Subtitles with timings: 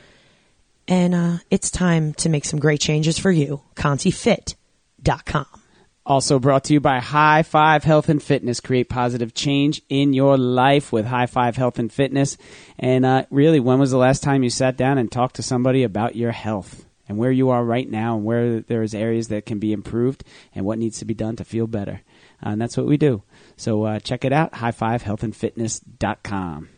[0.87, 3.61] And uh, it's time to make some great changes for you.
[3.75, 5.64] ContiFit.com.
[6.05, 8.59] Also brought to you by High Five Health and Fitness.
[8.59, 12.37] Create positive change in your life with High Five Health and Fitness.
[12.77, 15.81] And uh, really, when was the last time you sat down and talked to somebody
[15.81, 19.57] about your health and where you are right now and where there's areas that can
[19.57, 22.01] be improved and what needs to be done to feel better?
[22.45, 23.23] Uh, and that's what we do.
[23.57, 26.69] So uh, check it out, highfivehealthandfitness.com.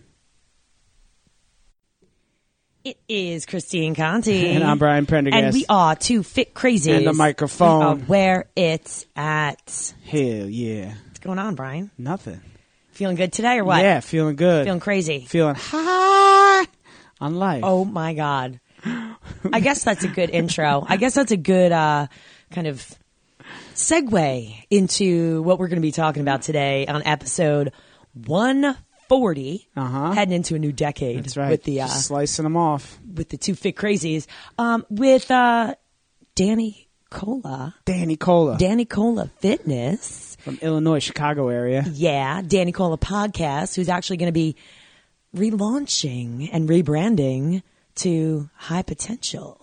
[2.88, 4.48] It is Christine Conti.
[4.56, 5.44] And I'm Brian Prendergast.
[5.44, 6.96] And we are two fit crazies.
[6.96, 8.04] And the microphone.
[8.04, 9.94] Where it's at.
[10.06, 10.94] Hell yeah.
[11.08, 11.92] What's going on, Brian?
[11.98, 12.40] Nothing.
[12.92, 13.82] Feeling good today or what?
[13.82, 14.64] Yeah, feeling good.
[14.64, 15.26] Feeling crazy.
[15.28, 16.66] Feeling high
[17.20, 17.66] on life.
[17.66, 18.62] Oh my God.
[18.86, 20.86] I guess that's a good intro.
[20.88, 22.08] I guess that's a good uh,
[22.52, 22.90] kind of
[23.76, 27.74] segue into what we're going to be talking about today on episode
[29.10, 30.12] 140, Uh-huh.
[30.12, 31.50] heading into a new decade That's right.
[31.50, 33.00] with the uh, slicing them off.
[33.16, 34.28] with the two fit crazies,
[34.58, 35.76] um, with uh,
[36.36, 40.36] Danny Cola, Danny Cola Danny Cola Fitness.
[40.40, 41.84] from Illinois, Chicago area.
[41.94, 44.56] Yeah, Danny Cola Podcast, who's actually going to be
[45.36, 47.64] relaunching and rebranding
[47.96, 49.62] to High Potential.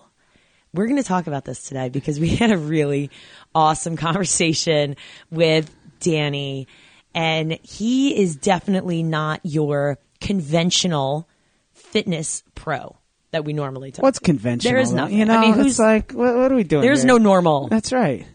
[0.73, 3.11] We're going to talk about this today because we had a really
[3.55, 4.97] awesome conversation
[5.31, 5.71] with
[6.01, 6.67] Danny,
[7.15, 11.29] and he is definitely not your conventional
[11.73, 12.97] fitness pro
[13.31, 14.03] that we normally talk.
[14.03, 14.73] What's conventional?
[14.73, 15.19] There is nothing.
[15.19, 16.83] You know, I mean, who's- like, what, what are we doing?
[16.83, 17.09] There's here?
[17.09, 17.69] no normal.
[17.69, 18.27] That's right.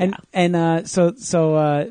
[0.00, 1.86] And and uh, so so uh,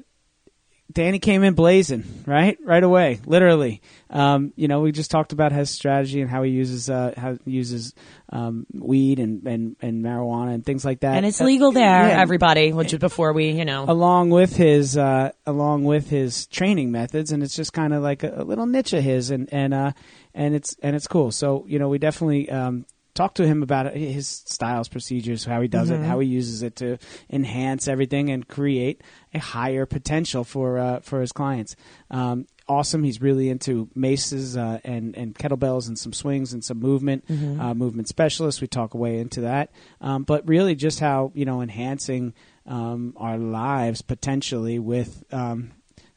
[0.97, 3.83] Danny came in blazing right right away, literally.
[4.09, 7.37] Um, you know, we just talked about his strategy and how he uses uh, how
[7.45, 7.93] he uses
[8.29, 11.15] um, weed and, and, and marijuana and things like that.
[11.15, 12.19] and it's legal there, yeah.
[12.19, 12.73] everybody.
[12.73, 17.31] Which is before we, you know, along with his uh, along with his training methods,
[17.31, 19.91] and it's just kind of like a, a little niche of his, and and uh,
[20.33, 21.29] and it's and it's cool.
[21.29, 22.87] So you know, we definitely um,
[23.17, 26.75] talked to him about his styles, procedures, how he does it, how he uses it
[26.77, 26.97] to
[27.29, 29.01] enhance everything and create
[29.33, 31.75] a higher potential for uh, for his clients.
[32.11, 33.03] Um, awesome.
[33.03, 37.73] He's really into maces uh, and and kettlebells and some swings and some movement uh,
[37.73, 38.61] movement specialist.
[38.61, 42.33] We talk away into that, um, but really just how you know enhancing
[42.67, 45.23] um, our lives potentially with.
[45.33, 45.71] Um,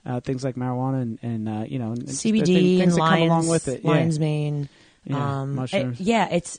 [0.07, 3.05] uh, things like marijuana and, and uh, you know and CBD thing- things and that
[3.05, 3.83] lions, come along with it.
[3.85, 4.19] Yeah.
[4.19, 4.69] mane.
[5.05, 6.01] Yeah, um, mushrooms.
[6.01, 6.59] it- yeah, it's.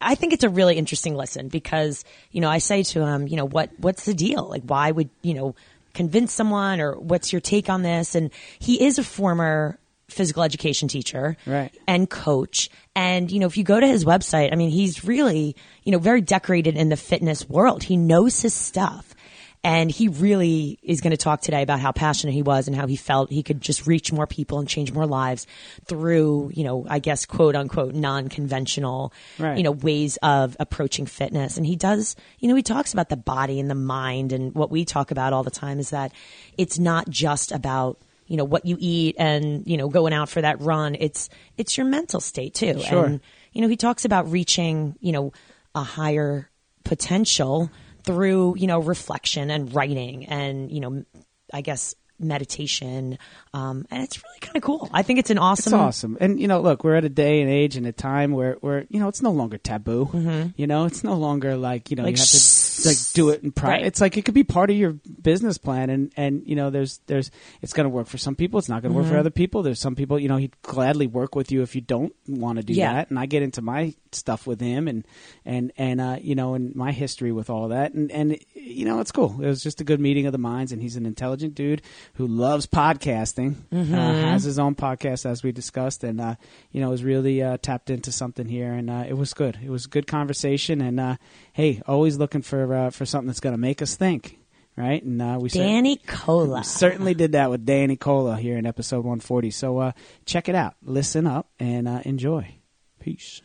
[0.00, 3.36] I think it's a really interesting lesson because you know I say to him, you
[3.36, 4.48] know, what what's the deal?
[4.48, 5.54] Like, why would you know
[5.94, 8.14] convince someone, or what's your take on this?
[8.14, 9.78] And he is a former
[10.08, 11.72] physical education teacher, Right.
[11.86, 12.68] and coach.
[12.96, 15.98] And you know, if you go to his website, I mean, he's really you know
[15.98, 17.82] very decorated in the fitness world.
[17.82, 19.09] He knows his stuff.
[19.62, 22.86] And he really is going to talk today about how passionate he was and how
[22.86, 25.46] he felt he could just reach more people and change more lives
[25.84, 29.58] through, you know, I guess quote unquote non-conventional, Right.
[29.58, 31.58] you know, ways of approaching fitness.
[31.58, 34.70] And he does, you know, he talks about the body and the mind and what
[34.70, 36.12] we talk about all the time is that
[36.56, 40.40] it's not just about you know what you eat and you know going out for
[40.40, 41.28] that run it's
[41.58, 43.04] it's your mental state too Sure.
[43.04, 43.20] and
[43.52, 45.32] you know he talks about reaching you know
[45.74, 46.48] a higher
[46.84, 47.70] potential
[48.10, 51.04] through you know reflection and writing and you know
[51.52, 53.18] i guess meditation
[53.52, 56.16] um, and it's really kind of cool i think it's an awesome It's awesome.
[56.20, 58.86] And you know, look, we're at a day and age and a time where where
[58.88, 60.08] you know it's no longer taboo.
[60.56, 62.10] You know, it's no longer like you know Mm-hmm.
[62.10, 63.72] Like, you have to like do it in private.
[63.78, 63.86] Right.
[63.86, 67.00] It's like it could be part of your business plan, and and you know, there's
[67.06, 67.30] there's
[67.60, 68.58] it's going to work for some people.
[68.58, 69.14] It's not going to work Mm-hmm.
[69.14, 69.62] for other people.
[69.62, 72.64] There's some people, you know, he'd gladly work with you if you don't want to
[72.64, 72.92] do Yeah.
[72.94, 73.10] that.
[73.10, 75.04] And I get into my stuff with him, and
[75.44, 79.00] and and uh, you know, and my history with all that, and and you know,
[79.00, 79.40] it's cool.
[79.42, 81.82] It was just a good meeting of the minds, and he's an intelligent dude
[82.14, 83.39] who loves podcasting.
[83.48, 83.94] Mm-hmm.
[83.94, 86.34] Uh, has his own podcast as we discussed, and uh,
[86.70, 89.58] you know, was really uh, tapped into something here, and uh, it was good.
[89.62, 91.16] It was a good conversation, and uh,
[91.52, 94.38] hey, always looking for uh, for something that's going to make us think.
[94.76, 95.02] right?
[95.02, 96.64] And uh, we cer- Danny Cola.
[96.64, 99.50] certainly did that with Danny Cola here in episode 140.
[99.50, 99.92] So uh,
[100.26, 102.54] check it out, listen up, and uh, enjoy.
[103.00, 103.42] Peace.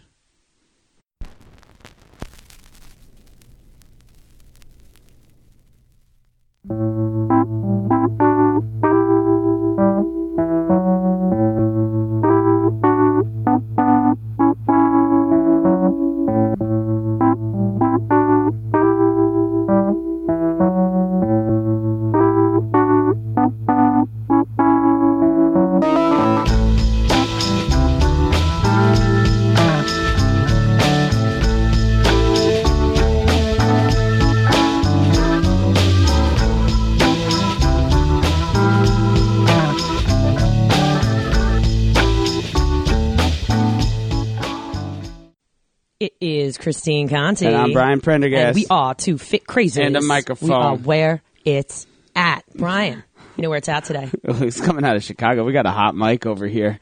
[46.65, 47.45] Christine Conti.
[47.45, 48.47] And I'm Brian Prendergast.
[48.47, 49.83] And we are two fit crazy.
[49.83, 50.49] And a microphone.
[50.49, 51.85] We are where it's
[52.15, 52.43] at.
[52.55, 53.03] Brian,
[53.37, 54.09] you know where it's at today.
[54.39, 55.43] He's coming out of Chicago.
[55.43, 56.79] We got a hot mic over here.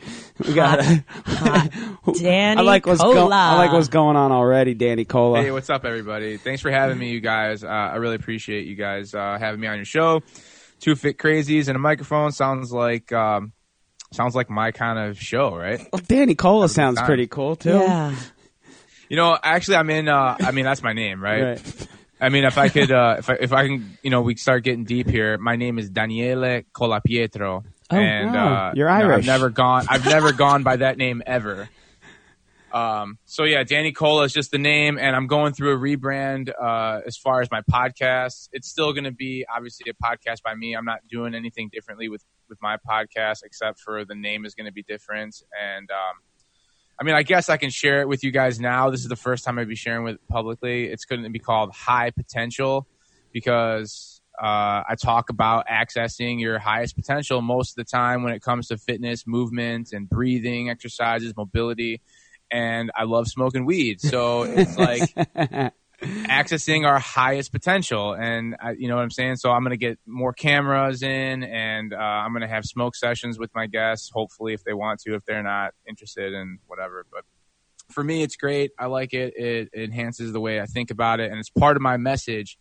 [0.47, 1.69] We got a, Hot
[2.15, 3.13] Danny I like what's Cola.
[3.13, 5.41] go- I like what's going on already, Danny Cola.
[5.41, 6.37] Hey, what's up, everybody?
[6.37, 7.65] Thanks for having me, you guys.
[7.65, 10.21] Uh, I really appreciate you guys uh, having me on your show.
[10.79, 13.51] Two fit crazies and a microphone sounds like um,
[14.13, 15.85] sounds like my kind of show, right?
[15.91, 17.05] Well, Danny Cola sounds time.
[17.05, 17.71] pretty cool too.
[17.79, 18.15] Yeah.
[19.09, 20.07] You know, actually, I'm in.
[20.07, 21.43] Uh, I mean, that's my name, right?
[21.43, 21.87] Right.
[22.21, 24.63] I mean, if I could, uh, if I, if I can, you know, we start
[24.63, 25.37] getting deep here.
[25.37, 28.69] My name is Daniele Colapietro, Oh, and wow.
[28.69, 29.17] uh, You're you know, Irish.
[29.19, 29.85] I've never gone.
[29.89, 31.69] I've never gone by that name ever.
[32.71, 36.49] Um, so yeah, Danny Cola is just the name, and I'm going through a rebrand
[36.59, 38.49] uh, as far as my podcast.
[38.51, 40.75] It's still going to be obviously a podcast by me.
[40.75, 44.65] I'm not doing anything differently with with my podcast except for the name is going
[44.65, 45.35] to be different.
[45.61, 46.15] And um,
[46.99, 48.89] I mean, I guess I can share it with you guys now.
[48.89, 50.85] This is the first time I'd be sharing with publicly.
[50.85, 52.87] It's going to be called High Potential
[53.31, 58.41] because uh, I talk about accessing your highest potential most of the time when it
[58.41, 62.01] comes to fitness, movement, and breathing exercises, mobility.
[62.51, 65.73] And I love smoking weed, so it's like
[66.03, 68.13] accessing our highest potential.
[68.13, 69.37] And I, you know what I'm saying.
[69.37, 72.95] So I'm going to get more cameras in, and uh, I'm going to have smoke
[72.95, 74.09] sessions with my guests.
[74.13, 77.23] Hopefully, if they want to, if they're not interested in whatever, but
[77.91, 78.71] for me, it's great.
[78.77, 79.33] I like it.
[79.37, 82.57] It, it enhances the way I think about it, and it's part of my message.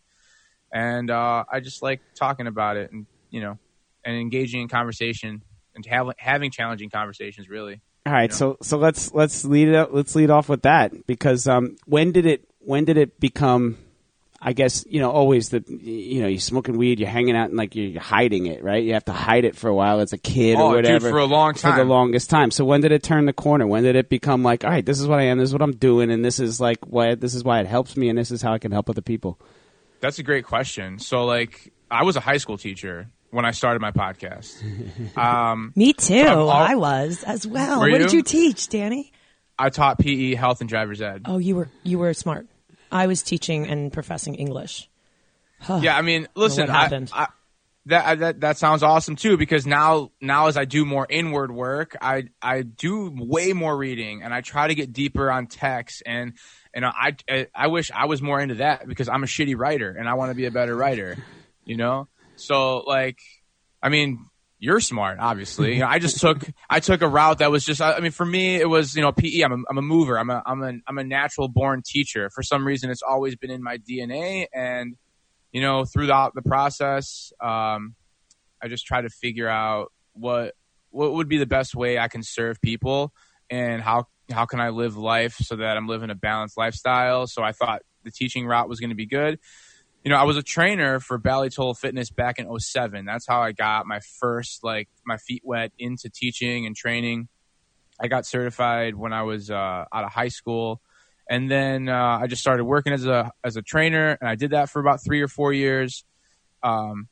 [0.71, 3.57] And uh, I just like talking about it, and you know,
[4.03, 5.43] and engaging in conversation
[5.75, 7.49] and have, having challenging conversations.
[7.49, 11.05] Really, All right, so so let's let's lead it up, let's lead off with that
[11.07, 13.77] because um, when did it when did it become?
[14.45, 17.57] I guess you know always the you know you're smoking weed, you're hanging out and
[17.57, 18.83] like you're hiding it, right?
[18.83, 21.09] You have to hide it for a while as a kid Oh, or dude, whatever
[21.11, 22.51] for a long for the longest time.
[22.51, 23.65] So when did it turn the corner?
[23.65, 25.61] When did it become like, all right, this is what I am, this is what
[25.61, 28.31] I'm doing, and this is like why this is why it helps me, and this
[28.31, 29.39] is how I can help other people.
[30.01, 30.99] that's a great question.
[30.99, 34.61] So, like, I was a high school teacher when I started my podcast.
[35.17, 36.15] Um, Me too.
[36.15, 37.79] I'm all- I was as well.
[37.79, 38.17] Were what did you?
[38.17, 39.13] you teach, Danny?
[39.57, 41.21] I taught PE, health, and driver's ed.
[41.25, 42.47] Oh, you were you were smart.
[42.93, 44.89] I was teaching and professing English.
[45.67, 47.07] Yeah, I mean, listen, I.
[47.11, 47.27] I,
[47.87, 51.97] that that that sounds awesome too because now now as I do more inward work,
[52.01, 56.33] I I do way more reading and I try to get deeper on text and
[56.73, 59.89] and I I, I wish I was more into that because I'm a shitty writer
[59.89, 61.17] and I want to be a better writer,
[61.65, 62.07] you know.
[62.37, 63.19] So like,
[63.81, 64.27] I mean.
[64.63, 65.73] You're smart, obviously.
[65.73, 67.81] You know, I just took I took a route that was just.
[67.81, 69.41] I I mean, for me, it was you know PE.
[69.41, 70.17] I'm a, I'm a mover.
[70.17, 72.29] I'm a I'm a I'm a natural born teacher.
[72.29, 74.95] For some reason, it's always been in my DNA, and
[75.51, 77.95] you know, throughout the process, um,
[78.61, 80.53] I just try to figure out what
[80.91, 83.11] what would be the best way I can serve people
[83.49, 87.27] and how how can I live life so that I'm living a balanced lifestyle.
[87.27, 89.39] So I thought the teaching route was going to be good.
[90.03, 93.05] You know, I was a trainer for Bally Total Fitness back in 07.
[93.05, 97.29] That's how I got my first like my feet wet into teaching and training.
[98.01, 100.81] I got certified when I was uh, out of high school
[101.29, 104.51] and then uh, I just started working as a as a trainer, and I did
[104.51, 106.03] that for about three or four years.
[106.61, 107.07] Um,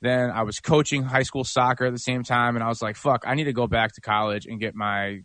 [0.00, 2.96] then I was coaching high school soccer at the same time, and I was like,
[2.96, 5.20] "Fuck, I need to go back to college and get my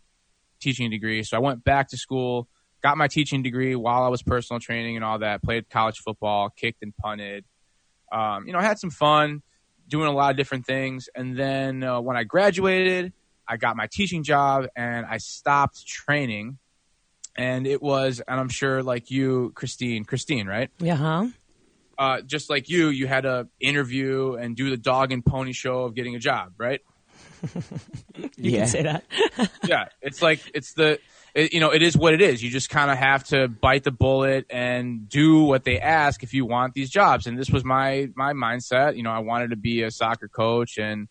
[0.60, 2.48] teaching degree." So I went back to school,
[2.82, 5.42] got my teaching degree while I was personal training and all that.
[5.42, 7.44] Played college football, kicked and punted.
[8.10, 9.42] Um, you know, I had some fun
[9.86, 13.12] doing a lot of different things, and then uh, when I graduated,
[13.46, 16.58] I got my teaching job, and I stopped training
[17.38, 20.70] and it was, and I'm sure like you, Christine, Christine, right?
[20.80, 21.28] Yeah, Uh-huh.
[21.96, 25.82] Uh, just like you, you had to interview and do the dog and pony show
[25.82, 26.80] of getting a job, right?
[28.16, 28.58] You Yeah.
[28.60, 29.04] can say that.
[29.64, 30.98] yeah, it's like it's the
[31.34, 32.42] it, you know it is what it is.
[32.42, 36.32] You just kind of have to bite the bullet and do what they ask if
[36.34, 37.26] you want these jobs.
[37.26, 38.96] And this was my my mindset.
[38.96, 41.08] You know, I wanted to be a soccer coach and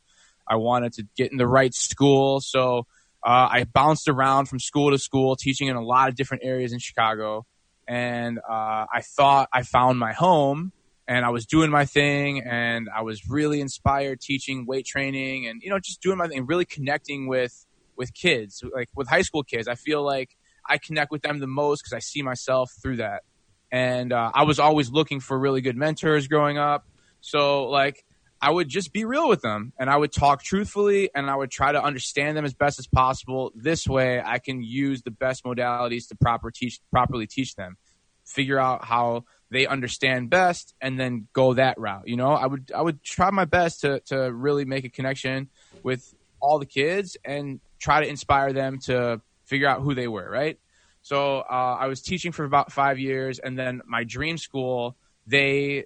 [0.48, 2.39] I wanted to get in the right school.
[2.41, 2.88] So
[3.25, 6.72] uh, I bounced around from school to school, teaching in a lot of different areas
[6.72, 7.46] in Chicago.
[7.88, 10.72] And uh, I thought I found my home
[11.07, 15.61] and I was doing my thing and I was really inspired teaching weight training and,
[15.61, 19.43] you know, just doing my thing, really connecting with, with kids, like with high school
[19.43, 19.67] kids.
[19.67, 20.37] I feel like
[20.67, 23.23] I connect with them the most because I see myself through that.
[23.71, 26.85] And uh, I was always looking for really good mentors growing up.
[27.21, 28.03] So, like,
[28.41, 31.49] I would just be real with them and I would talk truthfully and I would
[31.49, 33.51] try to understand them as best as possible.
[33.55, 37.77] This way I can use the best modalities to proper teach properly teach them.
[38.25, 42.07] Figure out how they understand best and then go that route.
[42.07, 45.49] You know, I would I would try my best to to really make a connection
[45.83, 50.29] with all the kids and try to inspire them to figure out who they were,
[50.29, 50.59] right?
[51.01, 55.85] So uh, I was teaching for about five years, and then my dream school they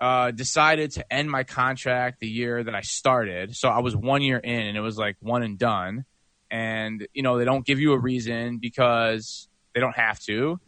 [0.00, 3.54] uh, decided to end my contract the year that I started.
[3.54, 6.04] So I was one year in, and it was like one and done.
[6.50, 10.60] And you know they don't give you a reason because they don't have to.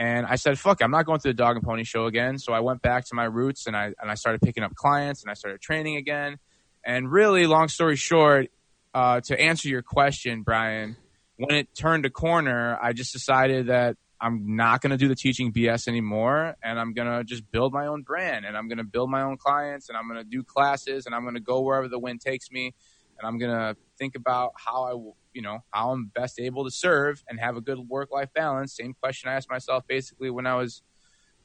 [0.00, 2.54] And I said, "Fuck, I'm not going to the dog and pony show again." So
[2.54, 5.30] I went back to my roots, and I and I started picking up clients, and
[5.30, 6.38] I started training again.
[6.82, 8.48] And really, long story short,
[8.94, 10.96] uh, to answer your question, Brian,
[11.36, 15.14] when it turned a corner, I just decided that I'm not going to do the
[15.14, 18.78] teaching BS anymore, and I'm going to just build my own brand, and I'm going
[18.78, 21.40] to build my own clients, and I'm going to do classes, and I'm going to
[21.40, 22.74] go wherever the wind takes me,
[23.18, 26.64] and I'm going to think about how I, will- you know, how I'm best able
[26.64, 28.74] to serve and have a good work-life balance.
[28.76, 30.82] Same question I asked myself basically when I was,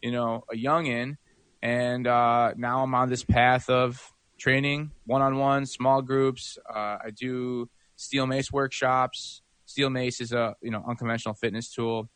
[0.01, 1.17] you know, a youngin,
[1.62, 6.57] and uh, now I'm on this path of training one-on-one, small groups.
[6.67, 9.41] Uh, I do steel mace workshops.
[9.65, 12.09] Steel mace is a you know unconventional fitness tool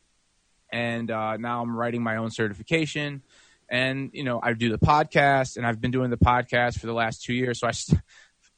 [0.72, 3.22] and uh, now I'm writing my own certification.
[3.68, 6.92] And you know, I do the podcast, and I've been doing the podcast for the
[6.92, 7.60] last two years.
[7.60, 8.00] So I, st-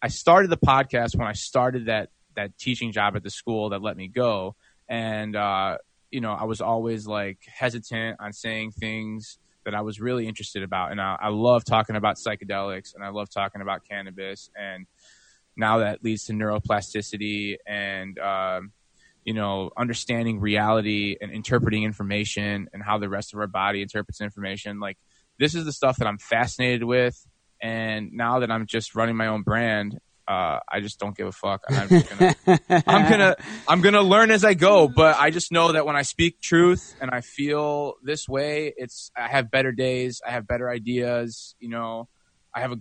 [0.03, 3.83] I started the podcast when I started that that teaching job at the school that
[3.83, 4.57] let me go,
[4.89, 5.79] and uh,
[6.11, 10.65] you know, I was always like hesitant on saying things that I was really interested
[10.65, 14.87] about, and I, I love talking about psychedelics, and I love talking about cannabis, and
[15.57, 18.73] now that leads to neuroplasticity and um,
[19.25, 24.21] you know, understanding reality and interpreting information and how the rest of our body interprets
[24.21, 24.81] information.
[24.81, 24.99] Like
[25.39, 27.25] this is the stuff that I'm fascinated with.
[27.63, 31.33] And now that I'm just running my own brand, uh, I just don't give a
[31.33, 31.61] fuck.
[31.69, 32.35] I'm just gonna,
[32.87, 33.37] I'm gonna,
[33.69, 34.89] I'm gonna learn as I go.
[34.89, 39.11] But I just know that when I speak truth and I feel this way, it's
[39.17, 41.55] I have better days, I have better ideas.
[41.61, 42.09] You know,
[42.55, 42.79] I have a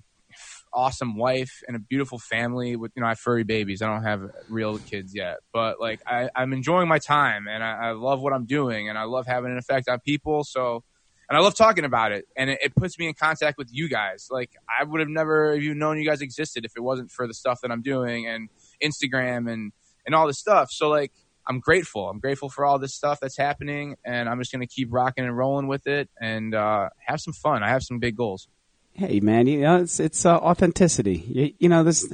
[0.73, 3.81] awesome wife and a beautiful family with you know I have furry babies.
[3.81, 7.89] I don't have real kids yet, but like I, I'm enjoying my time and I,
[7.89, 10.43] I love what I'm doing and I love having an effect on people.
[10.43, 10.83] So
[11.31, 13.87] and I love talking about it and it, it puts me in contact with you
[13.87, 14.27] guys.
[14.29, 17.33] Like I would have never even known you guys existed if it wasn't for the
[17.33, 18.49] stuff that I'm doing and
[18.83, 19.71] Instagram and
[20.05, 20.71] and all this stuff.
[20.71, 21.13] So like
[21.47, 22.09] I'm grateful.
[22.09, 25.37] I'm grateful for all this stuff that's happening and I'm just gonna keep rocking and
[25.37, 27.63] rolling with it and uh, have some fun.
[27.63, 28.49] I have some big goals.
[28.91, 31.23] Hey man, you know it's it's uh, authenticity.
[31.29, 32.13] You, you know this.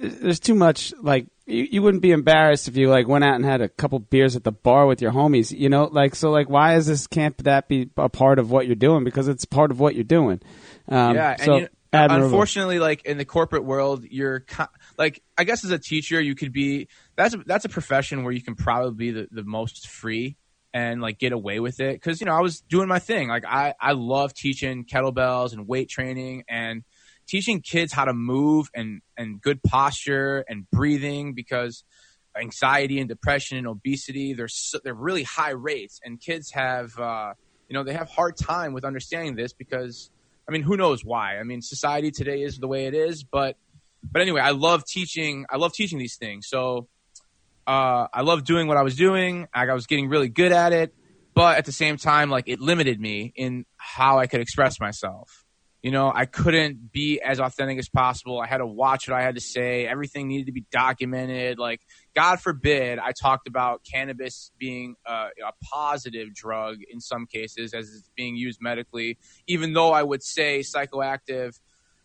[0.00, 3.44] There's too much like you, you wouldn't be embarrassed if you like went out and
[3.44, 5.56] had a couple beers at the bar with your homies.
[5.56, 8.66] You know, like so like why is this can't that be a part of what
[8.66, 10.40] you're doing because it's part of what you're doing.
[10.88, 14.66] Um, yeah, and so you unfortunately, like in the corporate world, you're co-
[14.98, 18.32] like I guess as a teacher, you could be that's a, that's a profession where
[18.32, 20.36] you can probably be the, the most free
[20.74, 23.28] and like get away with it because you know I was doing my thing.
[23.28, 26.84] Like I I love teaching kettlebells and weight training and
[27.26, 31.84] teaching kids how to move and and good posture and breathing because
[32.40, 36.00] anxiety and depression and obesity they're so, they're really high rates.
[36.04, 37.34] And kids have uh,
[37.68, 40.10] you know they have hard time with understanding this because
[40.48, 41.38] I mean who knows why?
[41.38, 43.56] I mean society today is the way it is but
[44.10, 46.48] but anyway I love teaching I love teaching these things.
[46.48, 46.88] So
[47.64, 49.46] uh, I love doing what I was doing.
[49.54, 50.94] I, I was getting really good at it
[51.34, 55.41] but at the same time like it limited me in how I could express myself
[55.82, 58.40] you know, I couldn't be as authentic as possible.
[58.40, 59.84] I had to watch what I had to say.
[59.84, 61.58] Everything needed to be documented.
[61.58, 61.80] Like,
[62.14, 67.92] God forbid, I talked about cannabis being a, a positive drug in some cases as
[67.92, 71.58] it's being used medically, even though I would say psychoactive,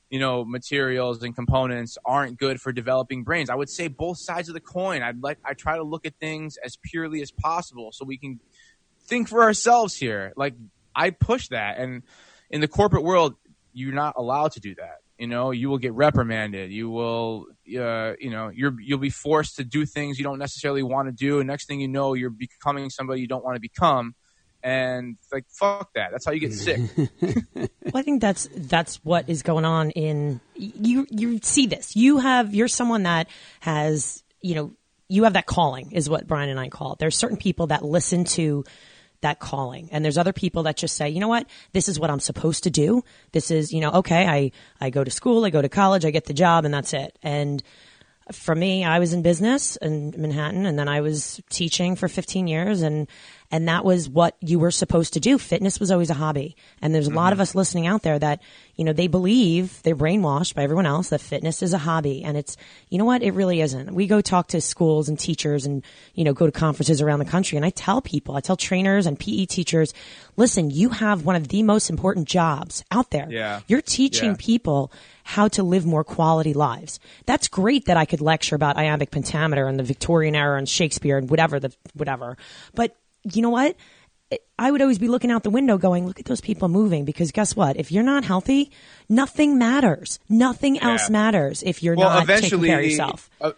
[0.10, 3.52] you know, materials and components aren't good for developing brains.
[3.52, 5.04] I would say both sides of the coin.
[5.04, 8.40] I'd like, I try to look at things as purely as possible so we can
[9.06, 10.34] think for ourselves here.
[10.36, 10.56] Like,
[10.96, 11.78] I push that.
[11.78, 12.02] And
[12.50, 13.36] in the corporate world,
[13.78, 14.98] you're not allowed to do that.
[15.20, 16.72] You know, you will get reprimanded.
[16.72, 20.84] You will, uh, you know, you're you'll be forced to do things you don't necessarily
[20.84, 23.62] want to do, and next thing you know, you're becoming somebody you don't want to
[23.62, 24.16] become.
[24.64, 26.10] And like, fuck that.
[26.12, 26.82] That's how you get sick.
[27.94, 31.08] Well, I think that's that's what is going on in you.
[31.10, 31.96] You see this.
[31.96, 33.30] You have you're someone that
[33.62, 34.74] has you know
[35.08, 37.00] you have that calling is what Brian and I call it.
[37.00, 38.66] There's certain people that listen to
[39.22, 42.10] that calling, and there's other people that just say, you know what, this is what
[42.10, 43.04] I'm supposed to do.
[43.32, 44.28] This is you know okay.
[44.28, 46.94] I I go to school, I go to college, I get the job, and that's
[46.94, 47.18] it.
[47.24, 47.62] And
[48.32, 52.48] for me, I was in business in Manhattan, and then I was teaching for 15
[52.48, 53.08] years, and
[53.52, 55.38] and that was what you were supposed to do.
[55.38, 57.44] Fitness was always a hobby, and there's a lot of mm-hmm.
[57.44, 58.42] us listening out there that
[58.76, 62.38] you know they believe they're brainwashed by everyone else that fitness is a hobby, and
[62.38, 62.58] it's
[62.90, 63.94] you know what it really isn't.
[63.94, 67.26] We go talk to schools and teachers, and you know go to conferences around the
[67.26, 69.94] country, and I tell people, I tell trainers and PE teachers,
[70.36, 73.28] listen, you have one of the most important jobs out there.
[73.30, 73.62] Yeah.
[73.68, 74.38] You're teaching Yeah.
[74.38, 74.92] people
[75.24, 77.00] how to live more quality lives.
[77.26, 81.18] That's great that I could lecture about iambic pentameter and the Victorian era and Shakespeare
[81.18, 82.38] and whatever the whatever.
[82.74, 83.76] But you know what?
[84.60, 87.32] I would always be looking out the window going, look at those people moving because
[87.32, 87.78] guess what?
[87.78, 88.72] If you're not healthy,
[89.08, 90.20] nothing matters.
[90.28, 91.14] Nothing else Yeah.
[91.14, 93.30] matters if you're well, not taking eventually, care of yourself.
[93.40, 93.52] uh,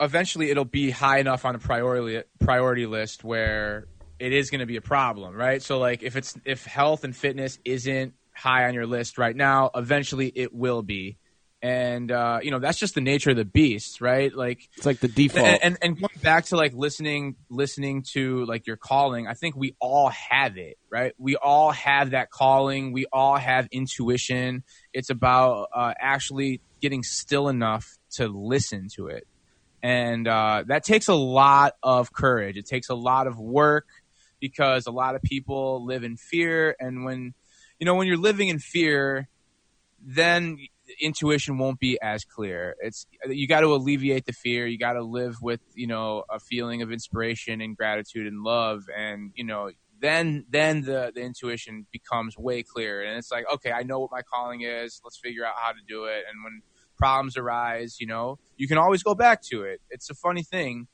[0.00, 3.86] eventually, it'll be high enough on a priority priority list where
[4.20, 5.60] it is going to be a problem, right?
[5.62, 9.70] So, like, if it's if health and fitness isn't high on your list right now,
[9.74, 11.18] eventually it will be,
[11.62, 14.34] and uh, you know that's just the nature of the beast, right?
[14.34, 15.60] Like, It's like the default.
[15.62, 19.76] and, and going back to like listening listening to like your calling i think we
[19.80, 21.14] all have it right?
[21.18, 22.92] We all have that calling.
[22.92, 24.62] We all have intuition.
[24.92, 29.26] It's about uh, actually getting still enough to listen to it.
[29.82, 32.56] And uh, that takes a lot of courage.
[32.56, 33.86] It takes a lot of work
[34.38, 36.76] because a lot of people live in fear.
[36.78, 37.32] And when
[37.80, 39.28] you know when you're living in fear
[40.04, 40.58] then
[41.00, 42.76] intuition won't be as clear.
[42.80, 44.66] It's you got to alleviate the fear.
[44.66, 48.84] You got to live with you know a feeling of inspiration and gratitude and love,
[48.96, 49.70] and you know
[50.00, 53.02] then then the the intuition becomes way clearer.
[53.02, 55.00] And it's like okay, I know what my calling is.
[55.04, 56.24] Let's figure out how to do it.
[56.28, 56.62] And when
[56.98, 59.80] problems arise, you know you can always go back to it.
[59.90, 60.88] It's a funny thing,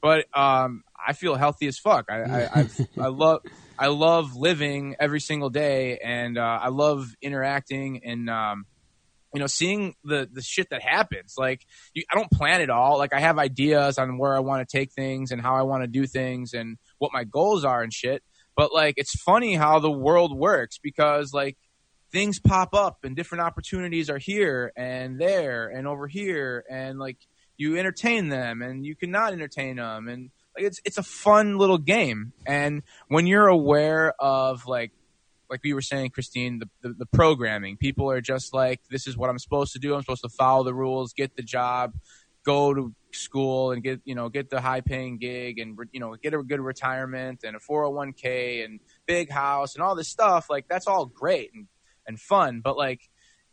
[0.00, 2.06] but um, I feel healthy as fuck.
[2.10, 3.40] I I, I love.
[3.78, 8.66] I love living every single day, and uh, I love interacting and um,
[9.34, 11.34] you know seeing the the shit that happens.
[11.38, 12.98] Like you, i don't plan it all.
[12.98, 15.82] Like i have ideas on where i want to take things and how i want
[15.82, 18.22] to do things and what my goals are and shit.
[18.56, 21.56] But like it's funny how the world works because like
[22.12, 27.16] things pop up and different opportunities are here and there and over here and like
[27.56, 30.08] you entertain them and you cannot entertain them.
[30.08, 32.32] And like it's it's a fun little game.
[32.46, 34.92] And when you're aware of like
[35.50, 37.76] like we were saying, Christine, the, the, the programming.
[37.76, 39.94] People are just like, this is what I'm supposed to do.
[39.94, 41.92] I'm supposed to follow the rules, get the job,
[42.44, 46.14] go to school, and get you know get the high paying gig, and you know
[46.22, 50.46] get a good retirement and a 401k and big house and all this stuff.
[50.48, 51.66] Like that's all great and
[52.06, 53.10] and fun, but like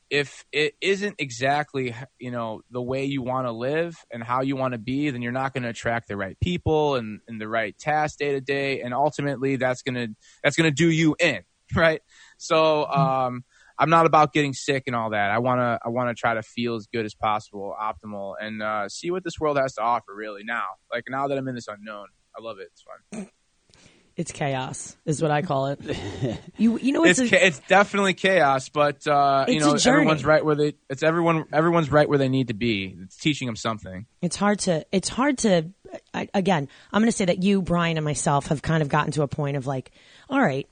[0.09, 4.55] if it isn't exactly you know the way you want to live and how you
[4.55, 7.47] want to be then you're not going to attract the right people and, and the
[7.47, 10.07] right tasks day to day and ultimately that's going to
[10.41, 11.41] that's going to do you in
[11.75, 12.01] right
[12.37, 13.43] so um
[13.77, 16.33] i'm not about getting sick and all that i want to i want to try
[16.33, 19.81] to feel as good as possible optimal and uh see what this world has to
[19.81, 23.29] offer really now like now that i'm in this unknown i love it it's fun
[24.15, 25.79] It's chaos, is what I call it.
[26.57, 30.43] you you know it's, it's a, it's definitely chaos, but uh, you know everyone's right
[30.43, 32.97] where they it's everyone everyone's right where they need to be.
[33.03, 34.07] It's teaching them something.
[34.23, 35.69] it's hard to it's hard to
[36.15, 39.11] I, again i'm going to say that you brian and myself have kind of gotten
[39.13, 39.91] to a point of like
[40.29, 40.67] all right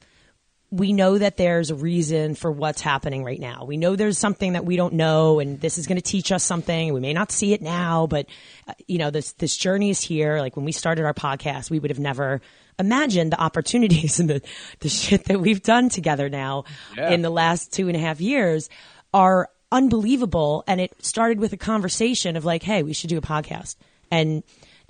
[0.75, 4.53] we know that there's a reason for what's happening right now we know there's something
[4.53, 7.31] that we don't know and this is going to teach us something we may not
[7.31, 8.25] see it now but
[8.67, 11.79] uh, you know this this journey is here like when we started our podcast we
[11.79, 12.41] would have never
[12.77, 14.41] imagined the opportunities and the,
[14.79, 16.65] the shit that we've done together now
[16.97, 17.11] Yeah.
[17.11, 18.69] in the last two and a half years
[19.13, 20.63] are unbelievable.
[20.67, 23.75] And it started with a conversation of like, hey, we should do a podcast.
[24.11, 24.43] And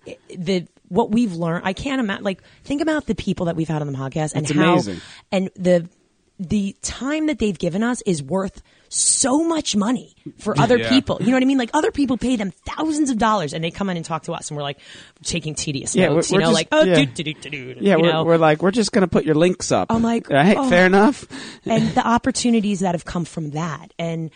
[0.05, 2.23] it- the what we've learned, I can't imagine.
[2.23, 5.01] Like, think about the people that we've had on the podcast and It's how amazing.
[5.31, 5.89] and the
[6.37, 10.89] the time that they've given us is worth so much money for other Yeah.
[10.89, 11.17] people.
[11.21, 11.57] You know what I mean?
[11.57, 14.33] Like other people pay them thousands of dollars and they come in and talk to
[14.33, 14.77] us and we're like
[15.23, 16.95] taking tedious Yeah, notes, we're- you know, just- like, oh, yeah.
[16.95, 19.71] do, do, do, do, Yeah, we're, we're like, we're just going to put your links
[19.71, 19.89] up.
[19.89, 20.69] I'm like, right, oh.
[20.69, 21.25] fair enough.
[21.65, 23.93] and the opportunities that have come from that.
[23.97, 24.29] And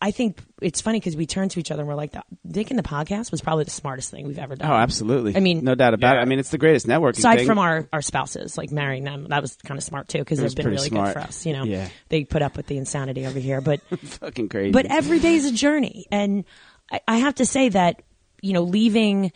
[0.00, 2.82] I think it's funny because we turn to each other and we're like, Making the
[2.82, 4.70] podcast was probably the smartest thing we've ever done.
[4.70, 5.36] Oh, absolutely.
[5.36, 6.20] I mean- no doubt about Yeah.
[6.20, 6.22] it.
[6.22, 7.46] I mean, it's the greatest networking Aside thing.
[7.46, 10.54] from our, our spouses, like marrying them, that was kind of smart too because they've
[10.54, 11.14] been really smart.
[11.14, 11.44] good for us.
[11.46, 11.88] You know, Yeah.
[12.08, 14.70] they put up with the insanity over here, but fucking crazy.
[14.70, 16.44] but every day is a journey and
[16.90, 18.02] I, I have to say that
[18.42, 19.32] you know leaving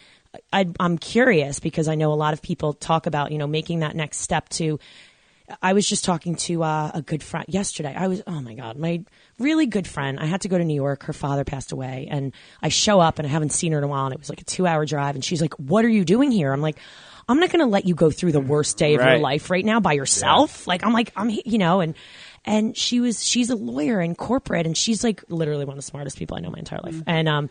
[0.53, 3.81] I, i'm curious because i know a lot of people talk about you know making
[3.81, 4.79] that next step to
[5.63, 7.95] i was just talking to uh, a good friend yesterday.
[7.97, 9.05] I was oh my god my
[9.39, 10.19] really good friend.
[10.21, 11.05] I had to go to new york.
[11.05, 12.33] Her father passed away and
[12.63, 14.41] i show up and i haven't seen her in a while and it was like
[14.41, 16.53] a two hour drive and she's like what are you doing here?
[16.53, 16.79] I'm like
[17.29, 19.65] i'm not going to let you go through the worst day of your life right
[19.65, 20.67] now by yourself.
[20.67, 21.95] Like i'm like i'm you know and
[22.45, 25.83] and she was she's a lawyer in corporate and she's like literally one of the
[25.91, 27.03] smartest people I know my entire life.
[27.07, 27.51] And um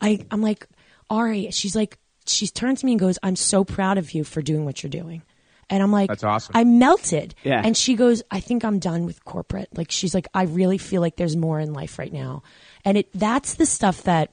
[0.00, 0.66] I I'm like,
[1.08, 4.40] Ari, she's like she turns to me and goes, I'm so proud of you for
[4.42, 5.22] doing what you're doing.
[5.70, 6.52] And I'm like, That's awesome.
[6.56, 7.34] I melted.
[7.44, 7.62] Yeah.
[7.64, 9.68] And she goes, I think I'm done with corporate.
[9.76, 12.42] Like she's like, I really feel like there's more in life right now.
[12.84, 14.30] And it that's the stuff that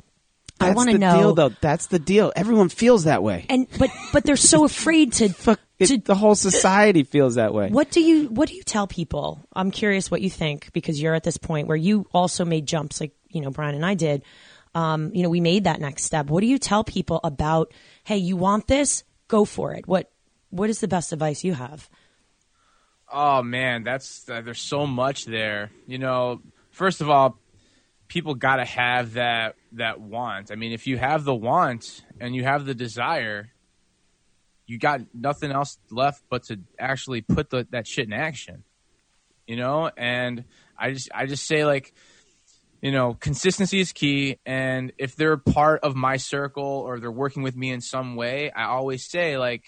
[0.60, 1.18] I want to the know.
[1.18, 1.50] Deal, though.
[1.62, 2.34] That's the deal.
[2.36, 3.46] Everyone feels that way.
[3.50, 7.54] and but but they're so afraid to Fuck, it- to the whole society feels that
[7.54, 7.70] way.
[7.70, 9.40] What do you What do you tell people?
[9.54, 13.00] I'm curious what you think because you're at this point where you also made jumps
[13.00, 14.24] like you know Brian and I did.
[14.74, 16.28] Um, you know, we made that next step.
[16.28, 17.72] What do you tell people about?
[18.04, 19.04] Hey, you want this?
[19.28, 19.88] Go for it.
[19.88, 20.10] What
[20.58, 21.88] What is the best advice you have?
[23.12, 25.70] Oh man, that's uh, there's so much there.
[25.86, 26.42] You know,
[26.72, 27.38] first of all,
[28.08, 30.52] people got to have that that want.
[30.52, 33.52] I mean, if you have the want and you have the desire,
[34.66, 38.64] you got nothing else left but to actually put the, that shit in action.
[39.46, 40.44] You know, and
[40.78, 41.94] I just I just say like
[42.82, 44.38] you know, consistency is key.
[44.46, 48.52] And if they're part of my circle or they're working with me in some way,
[48.52, 49.64] I always say, like,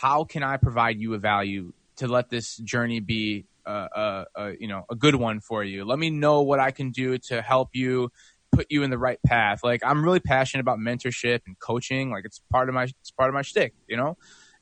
[0.00, 4.50] how can I provide you a value to let this journey be, uh, uh, uh,
[4.58, 5.84] you know, a good one for you?
[5.84, 8.10] Let me know what I can do to help you
[8.50, 9.62] put you in the right path.
[9.62, 12.10] Like, I'm really passionate about mentorship and coaching.
[12.10, 14.16] Like, it's part of my, it's part of my shtick, you know?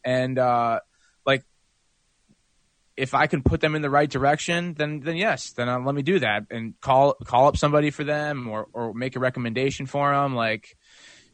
[0.04, 0.80] And, uh,
[1.24, 1.44] like,
[2.96, 5.94] if I can put them in the right direction, then then yes, then uh, let
[5.94, 9.86] me do that and call call up somebody for them or or make a recommendation
[9.86, 10.34] for them.
[10.34, 10.76] Like,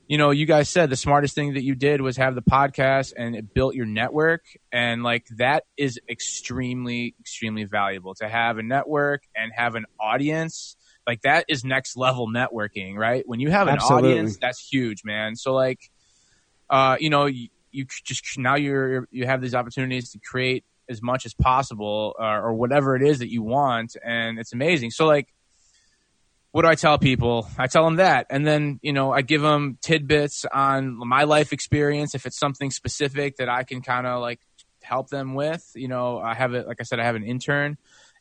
[0.06, 3.12] you know, you guys said the smartest thing that you did was have the podcast
[3.16, 8.62] and it built your network, and like that is extremely extremely valuable to have a
[8.62, 10.76] network and have an audience.
[11.06, 13.22] Like that is next level networking, right?
[13.26, 14.12] When you have an Absolutely.
[14.12, 15.36] audience, that's huge, man.
[15.36, 15.80] So like,
[16.70, 21.02] uh, you know, you, you just now you're you have these opportunities to create as
[21.02, 25.06] much as possible uh, or whatever it is that you want and it's amazing so
[25.06, 25.33] like
[26.54, 27.48] what do i tell people?
[27.58, 28.26] I tell them that.
[28.30, 32.14] And then you know i give them tidbits on my life experience.
[32.14, 34.38] If it's something specific that i can kind of like
[34.80, 37.76] help them with you know i have it like i said i have an intern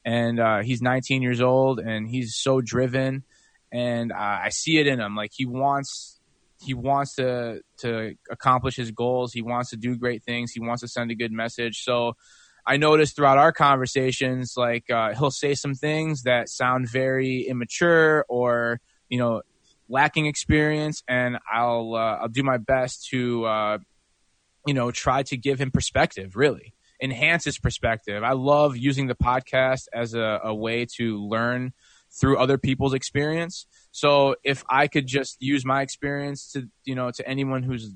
[0.06, 3.24] and uh, he's 19 years old and he's so driven
[3.72, 5.15] and uh, i see it in him.
[5.15, 6.19] Like he wants
[6.60, 9.32] he wants to to accomplish his goals.
[9.32, 10.52] He wants to do great things.
[10.52, 11.84] He wants to send a good message.
[11.84, 12.13] So
[12.65, 18.26] I noticed throughout our conversations, like uh, he'll say some things that sound very immature
[18.30, 19.41] or you know
[19.89, 23.78] lacking experience, and I'll uh, I'll do my best to uh,
[24.65, 28.23] you know try to give him perspective, really enhance his perspective.
[28.23, 31.73] I love using the podcast as a, a way to learn
[32.10, 33.65] through other people's experience.
[33.91, 37.91] So if I could just use my experience to you know to anyone who's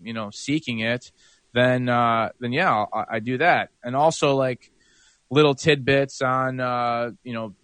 [0.00, 1.10] you know seeking it
[1.54, 4.70] then uh, then yeah, I, I do that, and also like
[5.30, 7.54] little tidbits on uh, you know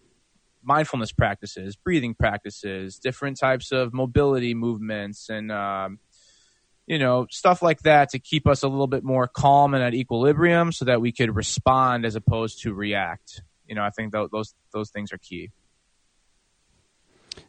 [0.63, 5.99] mindfulness practices, breathing practices, different types of mobility movements, and um,
[6.87, 9.93] you know stuff like that to keep us a little bit more calm and at
[9.93, 13.43] equilibrium, so that we could respond as opposed to react.
[13.67, 15.51] You know, I think th- those those things are key.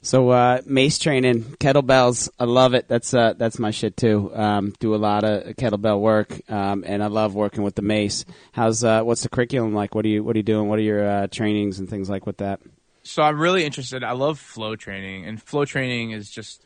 [0.01, 2.87] So uh, mace training, kettlebells, I love it.
[2.87, 4.31] That's uh, that's my shit too.
[4.33, 8.25] Um, do a lot of kettlebell work, um, and I love working with the mace.
[8.51, 9.93] How's uh, what's the curriculum like?
[9.93, 10.69] What are you what are you doing?
[10.69, 12.61] What are your uh, trainings and things like with that?
[13.03, 14.03] so I'm really interested.
[14.03, 16.65] I love flow training, and flow training is just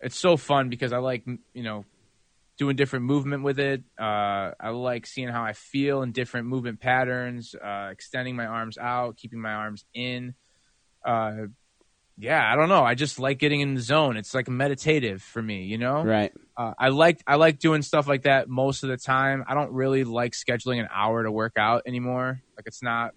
[0.00, 1.84] it's so fun because I like you know
[2.58, 3.82] doing different movement with it.
[3.98, 8.78] Uh, I like seeing how I feel in different movement patterns, uh, extending my arms
[8.78, 10.34] out, keeping my arms in.
[12.16, 12.84] Yeah, I don't know.
[12.84, 14.16] I just like getting in the zone.
[14.16, 16.04] It's like meditative for me, you know.
[16.04, 16.32] Right.
[16.56, 19.44] Uh, I like I like doing stuff like that most of the time.
[19.48, 22.40] I don't really like scheduling an hour to work out anymore.
[22.56, 23.14] Like it's not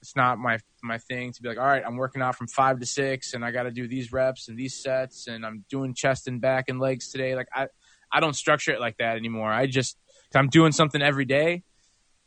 [0.00, 2.80] it's not my my thing to be like, all right, I'm working out from five
[2.80, 5.94] to six, and I got to do these reps and these sets, and I'm doing
[5.94, 7.36] chest and back and legs today.
[7.36, 7.68] Like I
[8.12, 9.52] I don't structure it like that anymore.
[9.52, 9.96] I just
[10.34, 11.62] I'm doing something every day.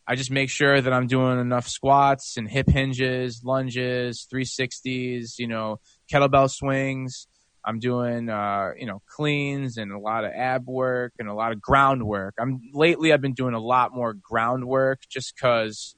[0.05, 5.47] I just make sure that I'm doing enough squats and hip hinges, lunges, 360s, you
[5.47, 5.79] know,
[6.13, 7.27] kettlebell swings.
[7.65, 11.51] I'm doing uh, you know cleans and a lot of ab work and a lot
[11.53, 12.33] of groundwork.
[12.39, 15.95] I'm lately I've been doing a lot more groundwork just because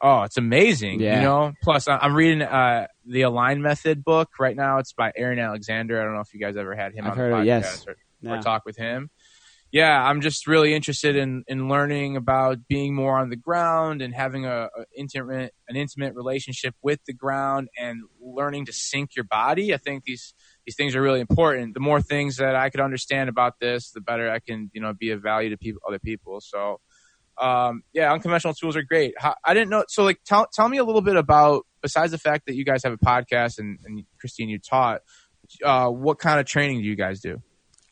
[0.00, 1.16] oh it's amazing Yeah.
[1.18, 1.52] you know.
[1.62, 4.78] Plus I'm reading uh, the Align Method book right now.
[4.78, 6.00] It's by Aaron Alexander.
[6.00, 7.46] I don't know if you guys ever had him I've on heard the of- podcast
[7.46, 7.84] yes.
[7.86, 8.34] or, No.
[8.36, 9.10] or talk with him.
[9.72, 14.12] Yeah, I'm just really interested in in learning about being more on the ground and
[14.12, 19.24] having a, a intimate an intimate relationship with the ground and learning to sink your
[19.24, 19.72] body.
[19.72, 20.34] I think these
[20.66, 21.74] these things are really important.
[21.74, 24.92] The more things that I could understand about this, the better I can you know
[24.92, 26.40] be of value to people other people.
[26.40, 26.80] So
[27.40, 29.14] um, yeah, unconventional tools are great.
[29.44, 29.84] I didn't know.
[29.88, 32.82] So like, tell tell me a little bit about besides the fact that you guys
[32.82, 35.00] have a podcast and, and Christine, you taught.
[35.64, 37.42] Uh, what kind of training do you guys do?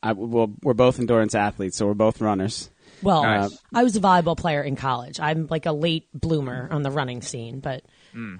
[0.02, 2.70] I, well, we're both endurance athletes, so we're both runners.
[3.02, 3.56] Well, Nice.
[3.72, 5.20] I was a volleyball player in college.
[5.20, 7.84] I'm like a late bloomer on the running scene, but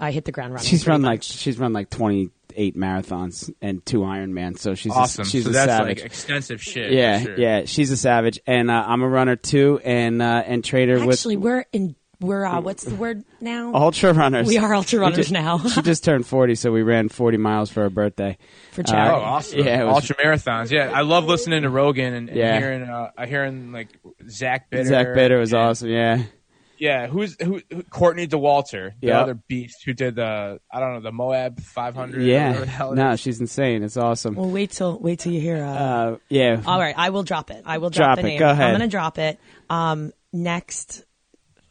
[0.01, 0.67] I hit the ground running.
[0.67, 4.91] She's pretty run like she's run like twenty eight marathons and two Ironman, so she's
[4.91, 5.23] Awesome.
[5.23, 5.99] A, she's so a that's savage.
[5.99, 6.91] like extensive shit.
[6.91, 7.39] yeah, for sure.
[7.39, 11.37] yeah, she's a savage, and uh, I'm a runner too, and uh, and trader Actually,
[11.37, 11.95] with we're in.
[12.21, 13.73] We're uh, what's the word now?
[13.75, 14.49] ultra runners.
[14.49, 15.59] We are ultra We runners ju- now.
[15.59, 18.37] she just turned forty, so we ran forty miles for her birthday.
[18.73, 19.25] For Oh, charity.
[19.25, 19.59] awesome!
[19.61, 20.71] Yeah, was- ultra marathons.
[20.73, 22.59] Yeah, I love listening to Rogan and, and Yeah.
[22.59, 23.89] hearing uh, hearing like
[24.29, 24.85] Zach Bitter.
[24.87, 25.91] Zach Bitter was and- awesome.
[25.91, 26.23] Yeah,
[26.77, 27.61] Yeah, who's who?
[27.71, 29.17] who Courtney Dauwalter, the Yep.
[29.23, 32.17] other beast who did the I don't know the Moab 500.
[32.17, 32.65] or the yeah.
[32.65, 33.21] hell it No, is.
[33.21, 33.85] she's insane.
[33.85, 34.35] It's awesome.
[34.35, 35.63] Well, wait till wait till you hear.
[35.63, 37.63] Uh, Uh, yeah, all right, I will drop it.
[37.65, 38.31] I will drop, Drop the it.
[38.31, 38.39] name.
[38.41, 38.65] Go ahead.
[38.67, 39.39] I'm going to drop it.
[39.71, 41.05] Um, next,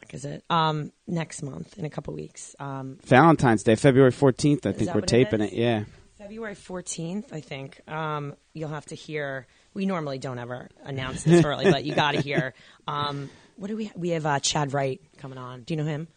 [0.08, 0.44] what is it?
[0.48, 2.56] Um, next month in a couple weeks.
[2.58, 4.66] Um, Valentine's Day, February fourteenth.
[4.66, 5.52] I think we're what it taping it.
[5.52, 5.84] Yeah.
[6.16, 7.80] February 14th, I think.
[7.88, 9.46] Um, you'll have to hear.
[9.72, 12.54] We normally don't ever announce this early, but you got to hear.
[12.88, 13.92] Um, what do we?
[13.94, 15.60] We have uh, Chad Wright coming on.
[15.62, 16.08] Do you know him?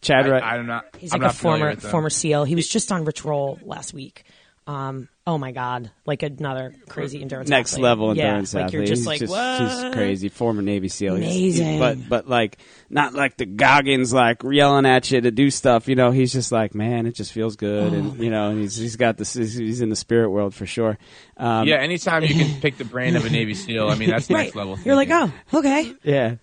[0.00, 0.52] Chad, I.
[0.52, 0.80] I don't know.
[0.96, 2.44] He's I'm like a former with former SEAL.
[2.44, 4.22] He was just on Rich Roll last week.
[4.68, 7.48] Um, oh my God, like another crazy endurance.
[7.48, 7.84] next athlete.
[7.84, 8.74] level yeah, endurance like athlete.
[8.78, 9.60] You're just He's like just, what?
[9.84, 10.28] he's crazy.
[10.28, 11.14] Former Navy SEAL.
[11.16, 11.66] He's- Amazing.
[11.66, 12.58] he's- but but like
[12.90, 15.86] not like the Goggins like yelling at you to do stuff.
[15.86, 18.60] You know, he's just like man, it just feels good, Oh, and you know, and
[18.60, 19.34] he's he's got this.
[19.34, 20.98] He's, he's in the spirit world for sure.
[21.36, 24.28] Um, Yeah, anytime you can pick the brain of a Navy SEAL, I mean that's
[24.28, 24.44] Right.
[24.46, 24.78] next level.
[24.84, 25.94] You're like, oh, okay.
[26.02, 26.34] Yeah.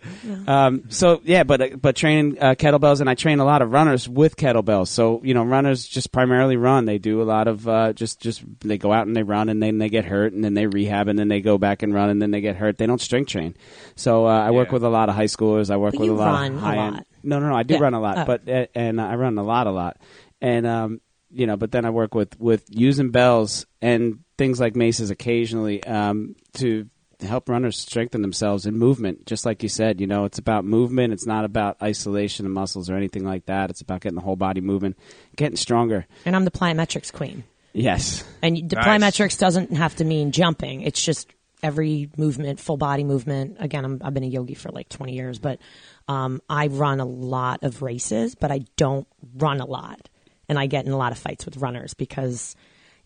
[0.48, 3.72] Um, so yeah, but uh, but training uh, kettlebells, and I train a lot of
[3.72, 4.88] runners with kettlebells.
[4.88, 6.86] So you know, runners just primarily run.
[6.86, 8.42] They do a lot of uh, just just
[8.78, 11.08] they go out and they run, and then they get hurt, and then they rehab,
[11.08, 12.78] and then they go back and run, and then they get hurt.
[12.78, 13.56] They don't strength train.
[13.96, 15.72] So uh, I work with a lot of high schoolers.
[15.72, 16.96] I work But with a lot of high end.
[16.96, 17.08] lot.
[17.24, 17.56] No, no, no.
[17.56, 17.80] I do Yeah.
[17.82, 18.26] run a lot, Oh.
[18.26, 19.98] but and I run a lot, a lot,
[20.42, 24.76] and um, you know, but then I work with with using bells and things like
[24.76, 26.88] maces occasionally um, to
[27.22, 29.26] help runners strengthen themselves in movement.
[29.26, 31.14] Just like you said, you know, it's about movement.
[31.14, 33.72] It's not about isolation of muscles or anything like that.
[33.72, 34.94] It's about getting the whole body moving,
[35.36, 36.06] getting stronger.
[36.26, 37.44] And I'm the plyometrics queen.
[37.78, 38.24] Yes.
[38.42, 38.86] And the Nice.
[38.86, 40.82] plyometrics doesn't have to mean jumping.
[40.82, 41.30] It's just
[41.62, 43.58] every movement, full body movement.
[43.60, 45.60] Again, I'm, I've been a yogi for like 20 years, but
[46.08, 50.10] um, I run a lot of races, but I don't run a lot.
[50.50, 52.56] And I get in a lot of fights with runners because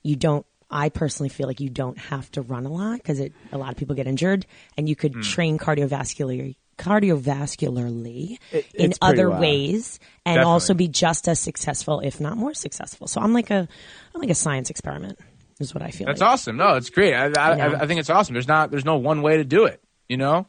[0.04, 0.46] you don't.
[0.70, 3.78] I personally feel like you don't have to run a lot because a lot of
[3.78, 4.46] people get injured,
[4.78, 9.42] and you could train cardiovascularly cardiovascularly It- in other wild.
[9.42, 10.52] ways and Definitely.
[10.52, 13.08] also be just as successful, if not more successful.
[13.08, 13.68] So I'm like a,
[14.16, 15.20] I'm like a science experiment,
[15.60, 16.08] is what I feel.
[16.08, 16.30] That's like.
[16.32, 16.58] awesome.
[16.58, 17.14] No, it's great.
[17.14, 17.68] I, I, Yeah.
[17.68, 18.34] I, I think it's awesome.
[18.34, 19.82] There's not there's no one way to do it.
[20.10, 20.46] You know.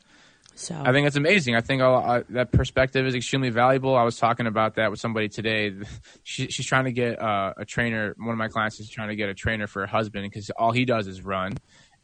[0.54, 1.56] So I think it's amazing.
[1.56, 3.96] I think uh, uh, that perspective is extremely valuable.
[3.96, 5.72] I was talking about that with somebody today.
[6.24, 8.14] She, she's trying to get uh, a trainer.
[8.18, 10.70] One of my clients is trying to get a trainer for her husband because all
[10.70, 11.54] he does is run.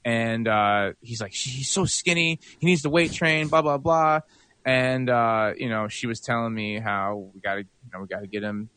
[0.05, 2.41] And uh, he's like, he's so skinny.
[2.59, 3.49] He needs to weight train.
[3.49, 4.21] Blah blah blah.
[4.65, 8.07] And uh, you know, she was telling me how we got to, you know, we
[8.07, 8.69] got to get him,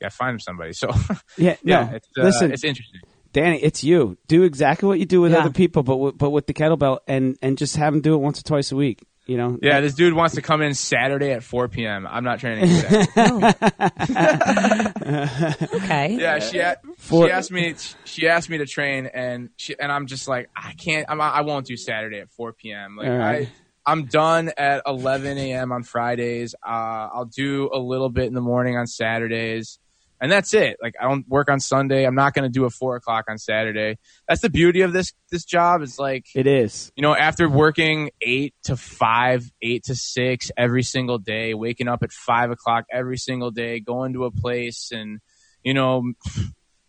[0.00, 0.72] got to find him somebody.
[0.72, 0.90] So
[1.36, 1.56] Yeah.
[1.64, 1.96] yeah, no.
[1.96, 3.00] it's, uh, Listen, it's interesting.
[3.32, 4.16] Danny, it's you.
[4.26, 5.40] Do exactly what you do with Yeah.
[5.40, 8.18] other people, but with, but with the kettlebell, and and just have them do it
[8.18, 9.04] once or twice a week.
[9.28, 9.58] You know.
[9.60, 12.06] Yeah, this dude wants to come in Saturday at 4 p.m.
[12.06, 13.12] I'm not training Saturday.
[15.74, 16.16] okay.
[16.18, 19.92] Yeah, she a- For- she asked me she asked me to train, and she and
[19.92, 22.96] I'm just like I can't I'm, I won't do Saturday at 4 p.m.
[22.96, 23.48] Like All right.
[23.48, 25.72] I I'm done at 11 a.m.
[25.72, 26.54] on Fridays.
[26.66, 29.78] Uh, I'll do a little bit in the morning on Saturdays,
[30.20, 30.76] and that's it.
[30.82, 32.04] Like I don't work on Sunday.
[32.04, 33.98] I'm not going to do a four o'clock on Saturday.
[34.28, 35.82] That's the beauty of this this job.
[35.82, 36.90] Is like It is.
[36.96, 42.02] you know, after working eight to five, eight to six every single day, waking up
[42.02, 45.20] at five o'clock every single day, going to a place and,
[45.62, 46.12] you know,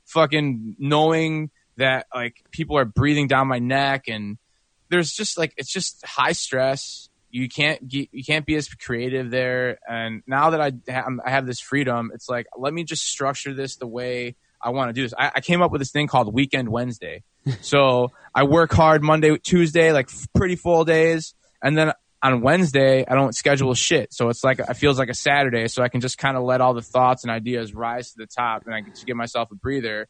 [0.05, 4.37] fucking knowing that like people are breathing down my neck and
[4.89, 7.08] there's just like, it's just high stress.
[7.31, 9.79] You can't get, you can't be as creative there.
[9.87, 13.53] And now that I, ha- I have this freedom, it's like, let me just structure
[13.53, 15.13] this the way I want to do this.
[15.17, 17.23] I, I came up with this thing called Weekend Wednesday.
[17.61, 23.05] so I work hard Monday, Tuesday, like f- pretty full days, and then on Wednesday
[23.07, 24.13] I don't schedule shit.
[24.13, 26.61] So it's like it feels like a Saturday, so I can just kind of let
[26.61, 29.51] all the thoughts and ideas rise to the top, and I can just give myself
[29.51, 30.07] a breather,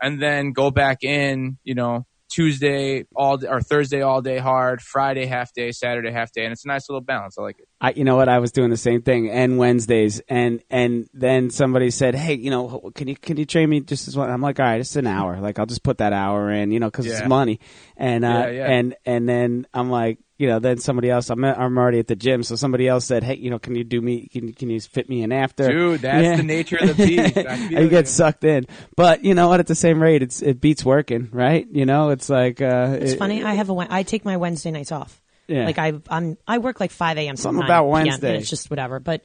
[0.00, 5.26] and then go back in, you know, Tuesday all or Thursday all day hard, Friday
[5.26, 7.38] half day, Saturday half day, and it's a nice little balance.
[7.38, 7.68] I like it.
[7.78, 8.28] I, you know what?
[8.30, 12.50] I was doing the same thing, and Wednesdays, and and then somebody said, "Hey, you
[12.50, 14.96] know, can you can you train me just as one?" I'm like, "All right, it's
[14.96, 15.38] an hour.
[15.40, 17.18] Like, I'll just put that hour in, you know, because Yeah.
[17.18, 17.60] it's money."
[17.96, 18.70] And uh, Yeah, yeah.
[18.70, 21.28] and and then I'm like, you know, then somebody else.
[21.28, 23.84] I'm I'm already at the gym, so somebody else said, "Hey, you know, can you
[23.84, 24.26] do me?
[24.32, 26.36] Can can you fit me in after?" Dude, that's Yeah.
[26.36, 27.36] the nature of the beast.
[27.46, 28.64] I you get sucked in,
[28.96, 29.60] but you know what?
[29.60, 31.66] At the same rate, it's it beats working, right?
[31.70, 33.44] You know, it's like uh, It's it- funny.
[33.44, 35.20] I have a Wed- I take my Wednesday nights off.
[35.48, 35.64] Yeah.
[35.64, 37.36] Like I I'm I work like five a.m.
[37.36, 38.28] to Something 9 about Wednesday.
[38.34, 38.98] and It's just whatever.
[39.00, 39.22] But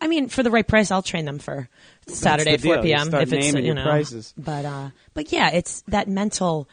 [0.00, 1.68] I mean, for the right price, I'll train them for
[2.06, 3.08] Saturday four You p.m.
[3.08, 3.82] start if it's you know.
[3.84, 4.34] prices.
[4.36, 6.68] But uh, but yeah, it's that mental.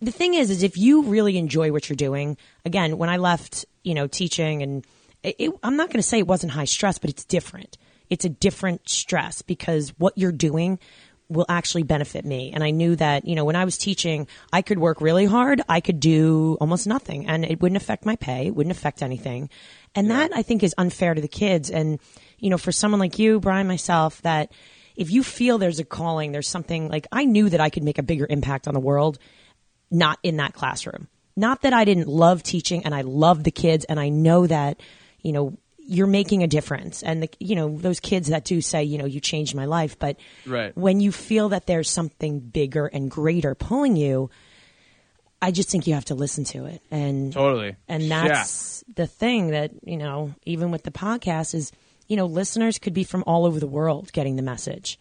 [0.00, 2.36] The thing is, is if you really enjoy what you're doing.
[2.64, 4.86] Again, when I left, you know, teaching, and
[5.22, 7.76] it, it, I'm not going to say it wasn't high stress, but it's different.
[8.08, 10.78] It's a different stress because what you're doing
[11.28, 12.52] will actually benefit me.
[12.52, 15.62] And I knew that, you know, when I was teaching, I could work really hard.
[15.68, 18.46] I could do almost nothing and it wouldn't affect my pay.
[18.46, 19.48] It wouldn't affect anything.
[19.94, 21.70] And that I think is unfair to the kids.
[21.70, 21.98] And,
[22.38, 24.52] you know, for someone like you, Brian, myself, that
[24.96, 27.98] if you feel there's a calling, there's something like I knew that I could make
[27.98, 29.18] a bigger impact on the world,
[29.90, 31.08] not in that classroom.
[31.36, 34.80] Not that I didn't love teaching and I love the kids and I know that,
[35.20, 37.02] you know, you're making a difference.
[37.02, 39.98] And the, you know, those kids that do say, you know, you changed my life,
[39.98, 40.16] but
[40.46, 40.76] Right.
[40.76, 44.30] when you feel that there's something bigger and greater pulling you,
[45.42, 46.80] I just think you have to listen to it.
[46.90, 47.76] And Totally.
[47.86, 48.28] and Yeah.
[48.28, 51.70] that's the thing that, you know, even with the podcast is,
[52.08, 54.98] you know, listeners could be from all over the world getting the message.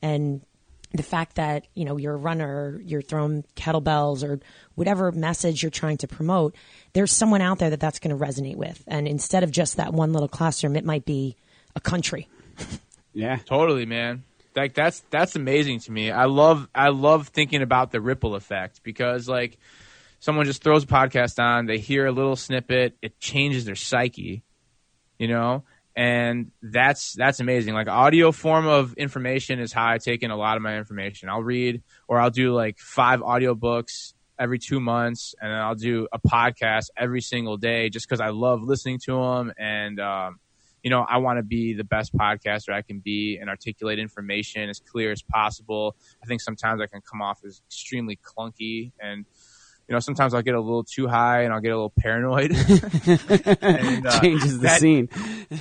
[0.00, 0.40] And
[0.94, 4.40] the fact that, you know, you're a runner, you're throwing kettlebells or
[4.74, 6.54] whatever message you're trying to promote,
[6.92, 8.82] there's someone out there that that's going to resonate with.
[8.86, 11.36] And instead of just that one little classroom, it might be
[11.74, 12.28] a country.
[13.12, 13.36] yeah.
[13.46, 14.24] Totally, man.
[14.54, 16.10] Like that's that's amazing to me.
[16.10, 19.56] I love I love thinking about the ripple effect because like
[20.20, 24.42] someone just throws a podcast on, they hear a little snippet, it changes their psyche,
[25.18, 25.64] you know?
[25.94, 27.74] And that's that's amazing.
[27.74, 31.28] Like audio form of information is how I take in a lot of my information.
[31.28, 36.18] I'll read or I'll do like five audiobooks every 2 months and I'll do a
[36.18, 40.40] podcast every single day just cuz I love listening to them and um
[40.82, 44.68] you know, I want to be the best podcaster I can be and articulate information
[44.68, 45.94] as clear as possible.
[46.22, 49.24] I think sometimes I can come off as extremely clunky and,
[49.92, 52.52] you know, sometimes I'll get a little too high and I'll get a little paranoid.
[53.60, 55.10] and, uh, Changes the that- scene.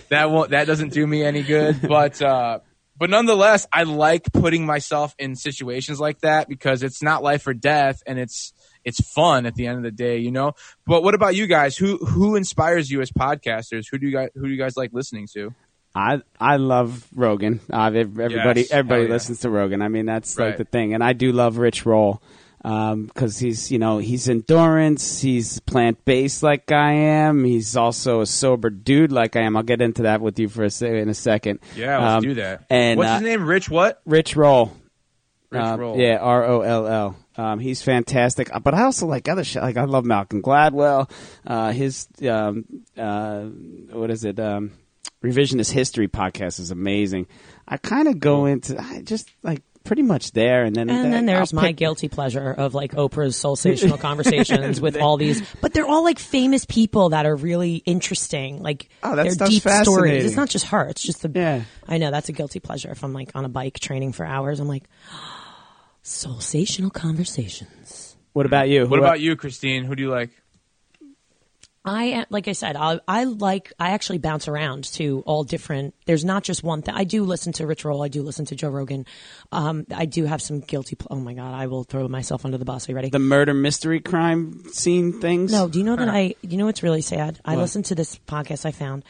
[0.08, 1.82] that won't, that doesn't do me any good.
[1.86, 2.60] But, uh,
[2.98, 7.54] but nonetheless, I like putting myself in situations like that because it's not life or
[7.54, 8.54] death and it's,
[8.86, 10.54] it's fun at the end of the day, you know?
[10.88, 11.76] But what about you guys?
[11.76, 13.84] Who, who inspires you as podcasters?
[13.92, 15.54] Who do you guys, who do you guys like listening to?
[15.94, 17.60] I I love Rogan.
[17.70, 19.14] Uh, everybody Yes, everybody hell yeah.
[19.14, 19.82] listens to Rogan.
[19.82, 20.94] I mean, that's like the thing.
[20.94, 22.22] And I do love Rich Roll
[22.64, 25.20] because he's you know he's endurance.
[25.22, 27.44] He's plant based like I am.
[27.44, 29.58] He's also a sober dude like I am.
[29.58, 31.60] I'll get into that with you for a se- in a second.
[31.76, 32.66] Yeah, let's Um, do that.
[32.70, 33.46] And what's uh, his name?
[33.46, 34.02] Rich what?
[34.06, 34.72] Rich Roll.
[35.50, 35.98] Rich Um, Roll.
[35.98, 37.16] Yeah, R O L L.
[37.38, 39.64] Um, he's fantastic, Uh, but I also like other shit.
[39.64, 41.10] Like I love Malcolm Gladwell.
[41.48, 42.66] Uh, his um,
[42.98, 43.42] uh,
[43.92, 44.40] what is it?
[44.40, 44.72] Um,
[45.24, 47.28] Revisionist History podcast is amazing.
[47.68, 51.26] I kind of go into I just like pretty much there, and then And then
[51.26, 55.74] there's I'll my pick- guilty pleasure of like Oprah's Soulsational conversations with all these, but
[55.74, 58.62] they're all like famous people that are really interesting.
[58.62, 59.86] Like Oh, that they're deep stories.
[59.86, 60.26] fascinating.
[60.26, 60.86] It's not just her.
[60.88, 61.32] It's just the.
[61.34, 61.64] Yeah.
[61.88, 62.90] I know that's a guilty pleasure.
[62.92, 64.84] If I'm like on a bike training for hours, I'm like,
[66.04, 68.16] Soulsational conversations.
[68.34, 68.88] What about you?
[68.88, 69.84] What Who- about you, Christine?
[69.84, 70.30] Who do you like?
[71.84, 75.96] I like I said, I, I like I actually bounce around to all different.
[76.06, 76.94] There's not just one thing.
[76.96, 78.04] I do listen to Rich Roll.
[78.04, 79.08] I do listen to Joe Rogan.
[79.52, 80.96] Um, I do have some guilty.
[80.96, 82.88] Pl- oh my god, I will throw myself under the bus.
[82.88, 83.10] Are you ready?
[83.10, 85.52] the murder mystery crime scene things?
[85.52, 86.36] No, do you know that I?
[86.42, 87.40] You know what's really sad?
[87.44, 87.64] I What?
[87.64, 89.04] listened to this podcast I found.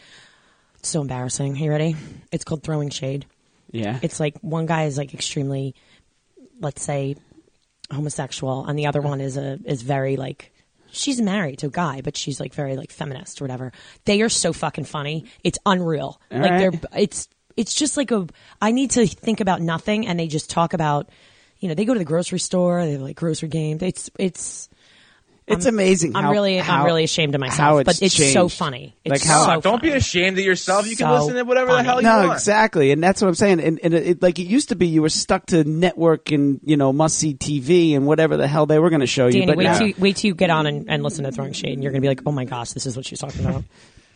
[0.79, 1.55] It's so embarrassing.
[1.57, 1.95] Are you ready?
[2.31, 3.25] It's called Throwing Shade.
[3.71, 3.99] Yeah.
[4.01, 5.75] It's like one guy is like extremely,
[6.61, 7.17] let's say,
[7.91, 10.53] homosexual, and the other one is a is very like
[10.91, 13.71] she's married to a guy, but she's like very like feminist or whatever.
[14.05, 15.25] They are so fucking funny.
[15.43, 16.21] It's unreal.
[16.31, 16.71] All like right.
[16.71, 17.27] they're it's
[17.57, 18.27] it's just like a
[18.61, 21.09] I need to think about nothing, and they just talk about.
[21.59, 22.83] You know, they go to the grocery store.
[22.83, 23.83] They have like grocery games.
[23.83, 24.67] It's it's
[25.47, 26.15] It's I'm- amazing.
[26.15, 28.95] I'm how- really, how- I'm really ashamed of myself, it's but it's so funny.
[29.03, 30.87] It's Like how- so don't be ashamed of yourself.
[30.87, 32.33] You can So listen to whatever the hell you No, want.
[32.33, 33.59] exactly, and that's what I'm saying.
[33.59, 36.59] And, and it, it- like it used to be, you were stuck to network and
[36.63, 39.33] you know must see TV and whatever the hell they were going to show you.
[39.33, 41.31] Danny, but wait now, till you, wait till you get on and, and listen to
[41.31, 43.43] Throwing Shade, and you're gonna be like, oh my gosh, this is what she's talking
[43.45, 43.63] about.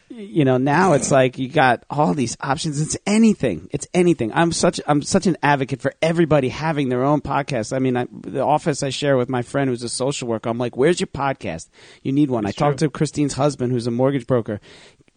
[0.10, 2.80] you know now it's like you got all these options.
[2.80, 3.70] It's anything.
[3.72, 4.32] It's anything.
[4.34, 7.76] I'm such i'm such an advocate for everybody having their own podcast.
[7.76, 10.58] I mean I, the office i share with my friend who's a social worker i'm
[10.58, 11.70] like where's your podcast?
[12.03, 12.45] You need one.
[12.45, 14.60] I talked to christine's husband who's a mortgage broker.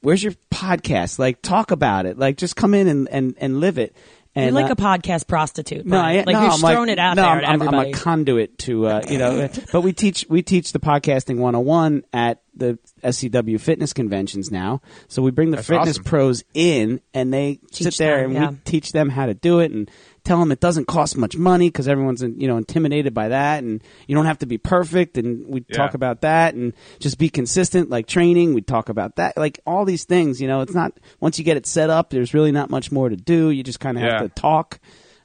[0.01, 1.19] Where's your podcast?
[1.19, 2.19] Like talk about it.
[2.19, 3.95] Like just come in and and, and live it
[4.39, 5.85] and You're like uh, a podcast prostitute.
[5.85, 6.21] no, Brian.
[6.21, 7.75] I, like no, you're I'm just like, throwing it out no, there I'm, to I'm-
[7.75, 12.05] I'm a conduit to, uh, you know, but we teach we teach the podcasting 101
[12.13, 14.81] at the SCW fitness conventions now.
[15.09, 16.05] So we bring the That's fitness awesome.
[16.05, 18.51] pros in, and they sit there them, and yeah.
[18.51, 19.91] we teach them how to do it and
[20.29, 23.83] tell them it doesn't cost much money because everyone's you know intimidated by that, and
[24.07, 25.17] you don't have to be perfect.
[25.19, 25.77] And we Yeah.
[25.77, 28.55] talk about that and just be consistent, like training.
[28.55, 30.41] We talk about that, like all these things.
[30.41, 33.09] You know, it's not once you get it set up, there's really not much more
[33.09, 33.51] to do.
[33.51, 34.21] You just kind of Yeah.
[34.21, 34.79] have to talk.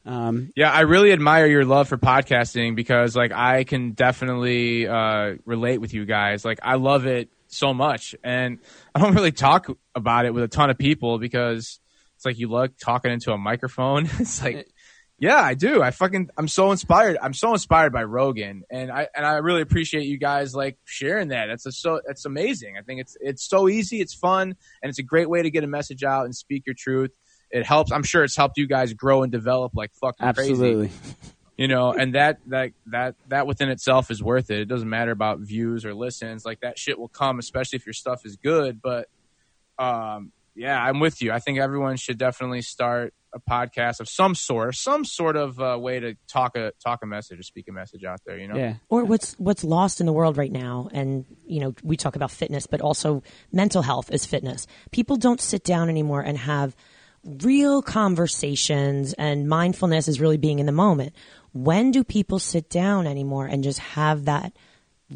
[0.05, 5.35] Um, Yeah, I really admire your love for podcasting because like I can definitely uh,
[5.45, 6.43] relate with you guys.
[6.43, 8.59] Like I love it so much, and
[8.95, 11.79] I don't really talk about it with a ton of people because
[12.15, 14.05] it's like you love talking into a microphone.
[14.19, 14.67] it's like,
[15.23, 15.81] yeah, I do.
[15.81, 17.17] I fucking I'm so inspired.
[17.21, 21.29] I'm so inspired by Rogan, and I and I really appreciate you guys like sharing
[21.29, 21.45] that.
[21.45, 22.75] That's a so that's amazing.
[22.77, 25.63] I think it's it's so easy, it's fun, and it's a great way to get
[25.63, 27.11] a message out and speak your truth.
[27.51, 27.93] It helps.
[27.93, 30.91] I'm sure it's helped you guys grow and develop like fucking crazy absolutely.
[31.57, 35.11] you know and that that that that within itself is worth it it doesn't matter
[35.11, 38.81] about views or listens like that shit will come especially if your stuff is good
[38.81, 39.07] but
[39.77, 44.35] um yeah i'm with you i think everyone should definitely start a podcast of some
[44.35, 47.71] sort some sort of uh, way to talk a talk a message or speak a
[47.71, 48.55] message out there you know?
[48.55, 48.75] Yeah.
[48.89, 52.31] or what's what's lost in the world right now and you know we talk about
[52.31, 54.67] fitness but also mental health is fitness.
[54.91, 56.75] People don't sit down anymore and have
[57.23, 61.13] real conversations and mindfulness is really being in the moment.
[61.53, 64.53] When do people sit down anymore and just have that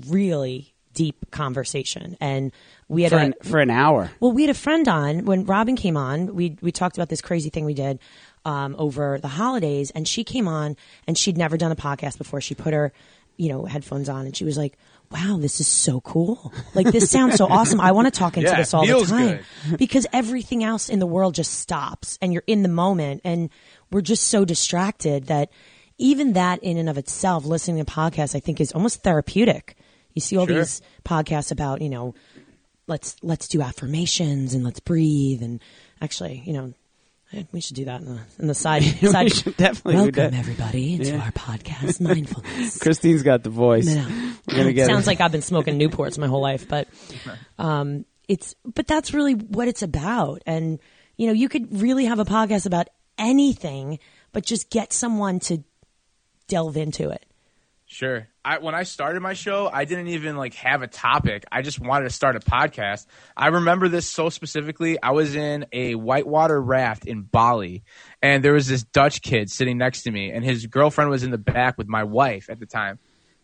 [0.07, 2.52] really deep conversation and
[2.89, 4.10] we had For a, an, for an hour.
[4.20, 6.34] well, we had a friend on when Robin came on.
[6.36, 8.00] We we talked about this crazy thing we did
[8.45, 10.76] um, over the holidays, and she came on
[11.06, 12.39] and she'd never done a podcast before.
[12.41, 12.91] She put her,
[13.36, 14.78] you know, headphones on, and she was like,
[15.12, 16.54] "Wow, this is so cool!
[16.74, 17.82] Like this sounds so awesome.
[17.82, 19.39] I want to talk into Yeah, this all the feels time
[19.78, 23.50] because everything else in the world just stops, and you're in the moment, and
[23.91, 25.50] we're just so distracted that."
[26.00, 29.76] Even that in and of itself, listening to podcasts, I think is almost therapeutic.
[30.18, 30.57] You see all Sure.
[30.57, 32.15] these podcasts about, you know,
[32.88, 35.61] let's let's do affirmations and let's breathe and
[36.01, 36.74] actually you know
[37.34, 40.34] eh, we should do that in the in the side We side should definitely welcome
[40.34, 41.22] everybody into Yeah.
[41.26, 43.86] our podcast mindfulness Christine's got the voice.
[43.88, 44.07] No.
[44.47, 45.07] We're gonna get sounds it.
[45.07, 46.88] like i've been smoking newports my whole life but
[47.59, 50.80] um it's but that's really what it's about and
[51.18, 52.88] you know you could really have a podcast about
[53.20, 53.99] anything
[54.32, 55.61] but just get someone to
[56.47, 57.26] delve into it
[57.90, 58.28] Sure.
[58.44, 61.46] I when I started my show, I didn't even like have a topic.
[61.50, 63.06] I just wanted to start a podcast.
[63.36, 65.02] I remember this so specifically.
[65.02, 67.84] I was in a whitewater raft in Bali,
[68.22, 71.32] and there was this Dutch kid sitting next to me, and his girlfriend was in
[71.32, 73.00] the back with my wife at the time,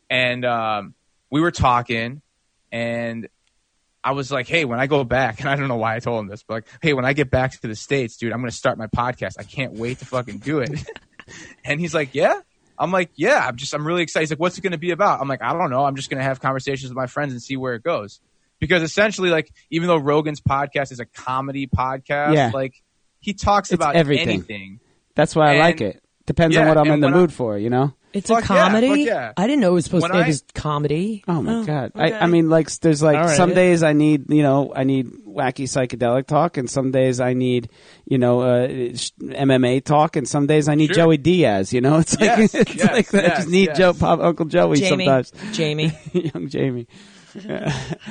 [0.09, 0.93] and um,
[1.31, 2.21] we were talking,
[2.69, 3.29] and
[4.03, 6.19] I was like, "Hey, when I go back," and I don't know why I told
[6.19, 8.51] him this, but like, "Hey, when I get back to the states, dude, I'm gonna
[8.51, 9.35] start my podcast.
[9.39, 10.85] I can't wait to fucking do it."
[11.63, 12.41] and he's like, "Yeah."
[12.77, 14.23] I'm like, yeah, I'm just, I'm really excited.
[14.23, 15.21] He's like, what's it going to be about?
[15.21, 15.85] I'm like, I don't know.
[15.85, 18.19] I'm just going to have conversations with my friends and see where it goes.
[18.59, 22.51] Because essentially, like, even though Rogan's podcast is a comedy podcast, Yeah.
[22.53, 22.81] like,
[23.19, 24.29] he talks It's about everything.
[24.29, 24.79] anything.
[25.15, 26.01] That's why I like it.
[26.25, 27.93] Depends on what I'm in the mood for, you know.
[28.13, 29.33] It's Fuck a yeah, comedy fuck yeah.
[29.37, 31.91] i didn't know it was supposed When to be I- was comedy Oh my god!
[31.95, 32.13] okay.
[32.13, 33.35] I, I mean, like, there's like All right.
[33.37, 37.33] some days I need, you know, I need wacky psychedelic talk, and some days I
[37.33, 37.69] need,
[38.05, 40.95] you know, uh, MMA talk, and some days I need Sure.
[40.95, 41.73] Joey Diaz.
[41.73, 43.77] You know, it's like Yes, it's yes, like I just need yes.
[43.77, 45.31] Joe Pop, Uncle Joey jamie sometimes.
[45.53, 46.87] jamie Young Jamie.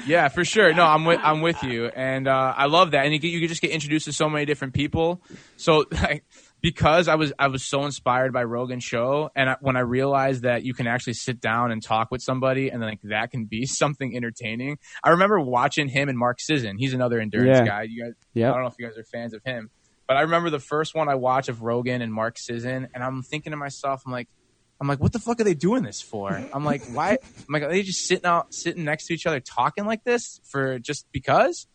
[0.06, 0.74] Yeah, for sure.
[0.74, 3.04] No, I'm with I'm with you, and uh, I love that.
[3.06, 5.22] And you you can just get introduced to so many different people.
[5.56, 6.24] So like,
[6.62, 10.42] because I was I was so inspired by Rogan's show, and I, when I realized
[10.42, 13.44] that you can actually sit down and talk with somebody, and then like that can
[13.46, 14.78] be something entertaining.
[15.04, 16.78] I remember watching him and Mark Sisson.
[16.78, 17.66] He's another endurance Yeah.
[17.66, 17.82] guy.
[17.82, 18.50] You guys, Yep.
[18.50, 19.70] I don't know if you guys are fans of him,
[20.06, 23.22] but I remember the first one I watched of Rogan and Mark Sisson, and I'm
[23.22, 24.28] thinking to myself, I'm like.
[24.80, 26.42] I'm like, what the fuck are they doing this for?
[26.52, 27.10] I'm like, why?
[27.12, 30.40] I'm like, are they just sitting out, sitting next to each other, talking like this
[30.50, 31.68] for just because?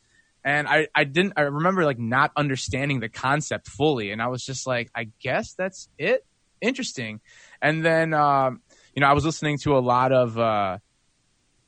[0.43, 4.43] And I, I didn't, I remember like not understanding the concept fully, and I was
[4.43, 6.25] just like, I guess that's it.
[6.61, 7.19] Interesting.
[7.61, 8.61] And then, um,
[8.95, 10.77] you know, I was listening to a lot of, uh,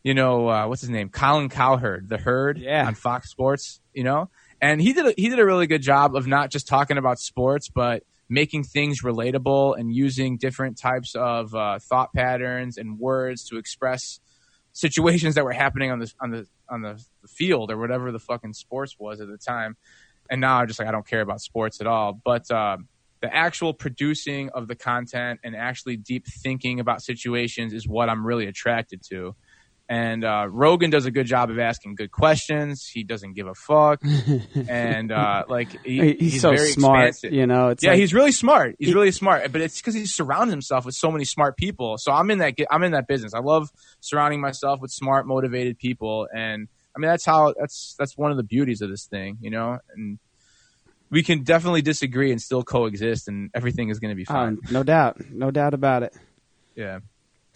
[0.02, 1.10] you know, uh, what's his name?
[1.10, 2.88] Colin Cowherd, the herd Yeah.
[2.88, 4.30] on Fox Sports, you know?
[4.62, 7.20] And he did a, he did a really good job of not just talking about
[7.20, 13.44] sports, but making things relatable and using different types of uh, thought patterns and words
[13.50, 14.20] to express
[14.80, 18.54] situations that were happening on the on the on the field or whatever the fucking
[18.54, 19.76] sports was at the time.
[20.30, 22.20] And now I'm just like I don't care about sports at all.
[22.24, 22.88] But um,
[23.22, 28.26] the actual producing of the content and actually deep thinking about situations is what I'm
[28.26, 29.36] really attracted to.
[29.92, 32.86] And uh, Rogan does a good job of asking good questions.
[32.86, 34.04] He doesn't give a fuck,
[34.70, 37.08] and uh, like he, he's, so very smart.
[37.08, 37.34] expansive.
[37.34, 38.76] You know, it's yeah, like, he's really smart.
[38.78, 41.98] He's He- really smart, but it's because he's surrounded himself with so many smart people.
[41.98, 42.54] So I'm in that.
[42.70, 43.34] I'm in that business.
[43.34, 48.16] I love surrounding myself with smart, motivated people, and I mean that's how that's that's
[48.16, 49.80] one of the beauties of this thing, you know.
[49.96, 50.20] And
[51.10, 54.60] we can definitely disagree and still coexist, and everything is going to be oh, fine.
[54.70, 56.14] no doubt, no doubt about it.
[56.76, 57.00] yeah.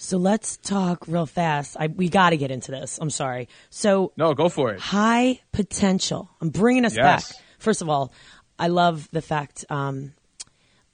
[0.04, 1.78] So let's talk real fast.
[1.80, 3.00] I, we got to get into this.
[3.02, 3.48] I'm sorry.
[3.70, 4.80] So No, go for it.
[4.82, 6.30] high potential.
[6.42, 7.32] I'm bringing us Yes.
[7.32, 7.42] back.
[7.60, 8.12] First of all,
[8.60, 10.14] I love the fact um,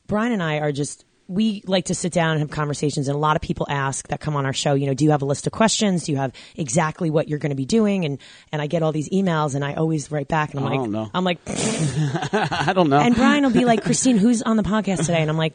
[0.07, 1.05] Brian and I are just.
[1.29, 4.19] We like to sit down and have conversations, and a lot of people ask that
[4.19, 4.73] come on our show.
[4.73, 6.05] You know, do you have a list of questions?
[6.05, 8.03] Do you have exactly what you're going to be doing?
[8.03, 8.17] And
[8.51, 10.79] and I get all these emails, and I always write back, and I'm I like,
[10.79, 11.09] don't know.
[11.13, 12.97] I'm like, I don't know.
[12.99, 15.21] and Brian will be like, Christine, who's on the podcast today?
[15.21, 15.53] And I'm like,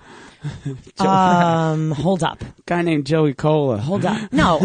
[1.01, 3.79] um, hold up, guy named Joey Cola.
[3.79, 4.61] hold up, no,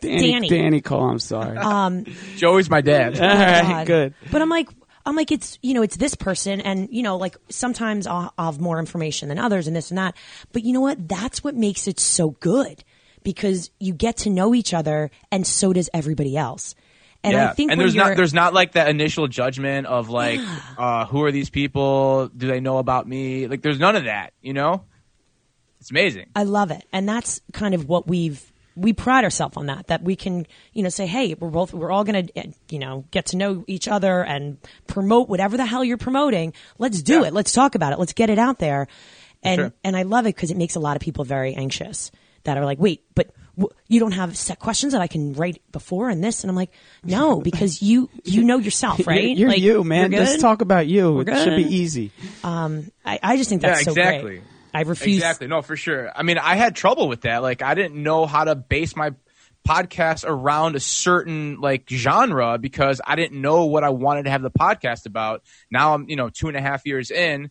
[0.00, 0.48] Danny, Danny.
[0.48, 1.10] Danny Cole.
[1.10, 1.56] I'm sorry.
[1.58, 2.04] Um,
[2.36, 3.20] Joey's my dad.
[3.20, 3.86] All right, God.
[3.86, 4.14] good.
[4.30, 4.68] But I'm like,
[5.08, 8.52] I'm like, it's you know, it's this person, and you know, like sometimes I'll, I'll
[8.52, 10.14] have more information than others, and this and that.
[10.52, 11.08] But you know what?
[11.08, 12.84] That's what makes it so good
[13.22, 16.74] because you get to know each other, and so does everybody else.
[17.24, 17.48] And yeah.
[17.48, 20.40] I think and there's not there's not like that initial judgment of like
[20.76, 22.28] uh, who are these people?
[22.28, 23.46] Do they know about me?
[23.46, 24.34] Like there's none of that.
[24.42, 24.84] You know,
[25.80, 26.26] it's amazing.
[26.36, 30.02] I love it, and that's kind of what we've we pride ourselves on that that
[30.02, 33.26] we can you know say hey we're both we're all gonna eh, you know get
[33.26, 34.56] to know each other and
[34.86, 37.26] promote whatever the hell you're promoting let's do Yeah.
[37.28, 38.86] it let's talk about it let's get it out there
[39.42, 39.72] and Sure.
[39.84, 42.10] and i love it because it makes a lot of people very anxious
[42.44, 45.60] that are like wait but w- you don't have set questions that i can write
[45.72, 46.70] before and this and i'm like
[47.04, 50.12] no because you you know yourself right You're, you're Like, you, man.
[50.12, 51.12] you're Let's talk about you.
[51.12, 51.72] We're it should be good?
[51.72, 52.12] easy.
[52.44, 54.30] I, I just think that's Yeah, so exactly.
[54.38, 54.42] great
[54.74, 55.46] i refuse Exactly.
[55.46, 56.10] No, for sure.
[56.14, 57.42] I mean, I had trouble with that.
[57.42, 59.14] Like, I didn't know how to base my
[59.66, 64.42] podcast around a certain like genre because I didn't know what I wanted to have
[64.42, 65.42] the podcast about.
[65.70, 67.50] Now I'm, you know, two and a half years in.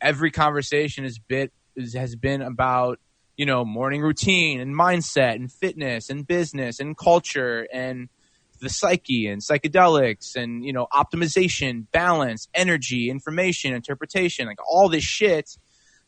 [0.00, 1.52] Every conversation is bit
[1.94, 2.98] has been about
[3.36, 8.08] you know morning routine and mindset and fitness and business and culture and
[8.60, 15.04] the psyche and psychedelics and you know optimization, balance, energy, information, interpretation, like all this
[15.04, 15.56] shit.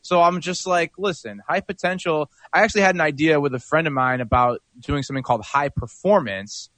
[0.07, 2.31] So I'm just like, listen, high potential.
[2.53, 5.67] I actually had an idea with a friend of mine about doing something called high
[5.67, 6.69] performance,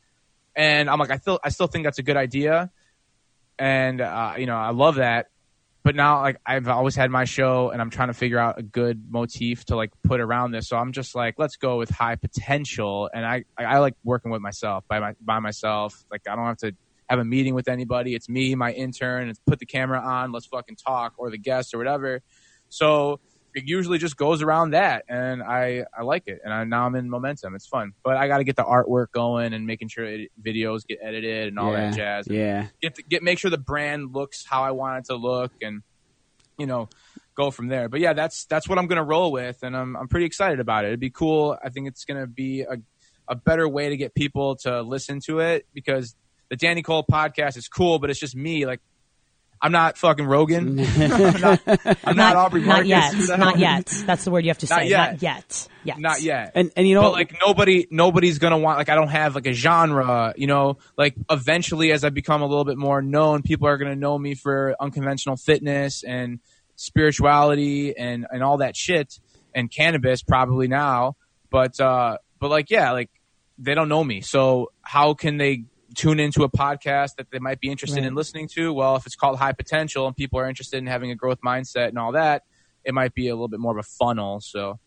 [0.56, 2.72] and I'm like, I still, I still think that's a good idea,
[3.60, 5.28] and uh, you know, I love that.
[5.84, 8.64] But now, like, I've always had my show, and I'm trying to figure out a
[8.64, 10.68] good motif to like put around this.
[10.68, 14.32] So I'm just like, let's go with high potential, and I, I, I like working
[14.32, 16.04] with myself by my by myself.
[16.10, 16.76] Like, I don't have to
[17.08, 18.16] have a meeting with anybody.
[18.16, 19.30] It's me, my intern.
[19.30, 20.32] It's put the camera on.
[20.32, 22.24] Let's fucking talk, or the guest, or whatever.
[22.70, 23.20] So
[23.56, 26.96] it usually just goes around that, and I I like it, and I, now I'm
[26.96, 27.56] in momentum.
[27.56, 30.86] It's fun, but I got to get the artwork going and making sure it, videos
[30.88, 32.28] get edited and all yeah, that jazz.
[32.30, 32.68] Yeah.
[32.82, 35.82] Get to, get make sure the brand looks how I want it to look, and
[36.58, 36.90] you know
[37.36, 37.90] go from there.
[37.90, 40.86] But yeah, that's that's what I'm gonna roll with, and I'm I'm pretty excited about
[40.86, 40.90] it.
[40.90, 41.58] It'd be cool.
[41.64, 42.78] I think it's gonna be a
[43.28, 46.16] a better way to get people to listen to it because
[46.50, 48.80] the Danny Cole podcast is cool, but it's just me like.
[49.62, 50.80] I'm not fucking Rogan.
[50.98, 51.62] I'm not,
[52.06, 54.76] I'm not, Aubrey not yet not hell- yet that's the word you have to say
[54.76, 55.12] Not yet.
[55.12, 56.52] not yet yet Not yet.
[56.56, 59.48] And and you know but like nobody nobody's gonna want like I don't have like
[59.48, 63.68] a genre, you know, like eventually as I become a little bit more known, people
[63.68, 66.40] are gonna know me for unconventional fitness and
[66.76, 69.20] spirituality and, and all that shit
[69.56, 71.16] and cannabis probably now.
[71.50, 73.10] But uh but like yeah, like
[73.58, 74.22] they don't know me.
[74.22, 75.64] So how can they
[75.96, 78.08] tune into a podcast that they might be interested Right.
[78.08, 78.74] in listening to?
[78.74, 81.90] Well, if it's called high potential and people are interested in having a growth mindset
[81.90, 82.44] and all that,
[82.84, 84.40] it might be a little bit more of a funnel.
[84.42, 84.80] So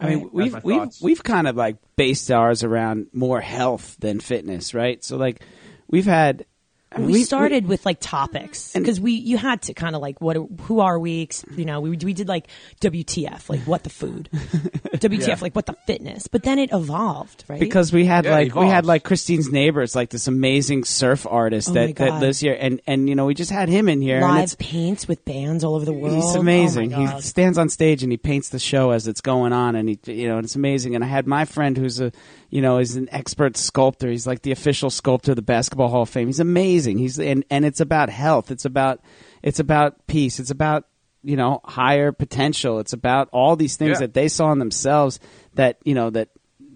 [0.00, 4.72] I mean, we've we've we've kind of like based ours around more health than fitness,
[4.74, 5.02] right?
[5.02, 5.42] So like,
[5.88, 6.46] we've had
[6.90, 10.00] I mean, we, we- started with like topics because we you had to kind of
[10.00, 12.48] like what who are we you know we we did like
[12.80, 15.36] WTF like what the food WTF Yeah.
[15.42, 18.66] like what the fitness but then it evolved right because we had Yeah, like we
[18.68, 22.80] had like Christine's neighbors, like this amazing surf artist Oh that, that lives here, and
[22.86, 25.64] and you know we just had him in here, and live it's paints with bands
[25.64, 26.90] all over the world he's Oh, amazing.
[26.92, 29.88] my he stands on stage and he paints the show as it's going on, and
[29.90, 30.94] he you know and it's amazing.
[30.94, 32.12] And I had my friend who's a
[32.48, 34.08] you know is an expert sculptor.
[34.08, 36.28] He's like the official sculptor of the Basketball Hall of Fame.
[36.28, 36.77] He's amazing.
[36.86, 38.50] He's and and it's about health.
[38.52, 39.00] It's about
[39.42, 40.38] it's about peace.
[40.38, 40.84] It's about
[41.24, 42.78] you know higher potential.
[42.78, 44.06] It's about all these things Yeah.
[44.06, 45.18] that they saw in themselves
[45.54, 46.28] that you know that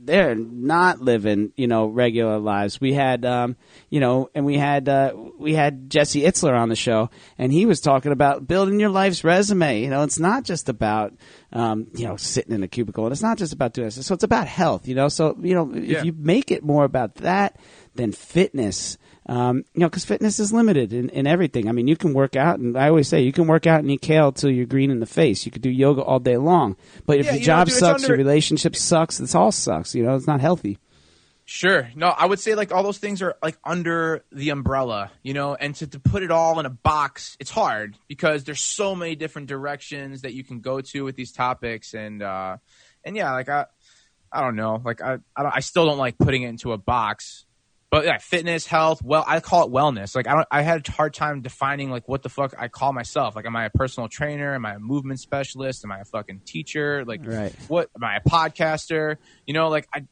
[0.04, 2.80] they're not living, you know, regular lives.
[2.80, 3.54] We had, um,
[3.88, 7.66] you know, and we had uh, we had Jesse Itzler on the show, and he
[7.66, 9.80] was talking about building your life's resume.
[9.80, 11.12] You know, it's not just about,
[11.52, 14.04] um, you know, sitting in a cubicle, and it's not just about doing this.
[14.04, 14.88] So it's about health.
[14.88, 15.98] You know, so you know, Yeah.
[16.00, 17.60] if you make it more about that
[17.94, 18.98] than fitness.
[19.26, 21.68] Um, you know, because fitness is limited in, in everything.
[21.68, 23.90] I mean, you can work out, and I always say you can work out and
[23.90, 25.46] eat kale till you're green in the face.
[25.46, 27.76] You could do yoga all day long, but if Yeah, your you know, job dude,
[27.76, 29.94] sucks, under- your relationship sucks, this all sucks.
[29.94, 30.78] You know, it's not healthy.
[31.44, 31.90] Sure.
[31.96, 35.54] No, I would say like all those things are like under the umbrella, you know,
[35.54, 39.16] and to, to put it all in a box, it's hard because there's so many
[39.16, 42.56] different directions that you can go to with these topics and uh
[43.04, 43.66] and yeah, like I
[44.32, 46.78] I don't know, like I I, don't, I still don't like putting it into a
[46.78, 47.44] box.
[47.92, 50.16] But yeah, fitness, health, well, I call it wellness.
[50.16, 52.94] Like I don't, I had a hard time defining like what the fuck I call
[52.94, 53.36] myself.
[53.36, 54.54] Like, am I a personal trainer?
[54.54, 55.84] Am I a movement specialist?
[55.84, 57.04] Am I a fucking teacher?
[57.04, 57.54] Like, Right.
[57.68, 59.18] what am I a podcaster?
[59.46, 60.06] You know, like I,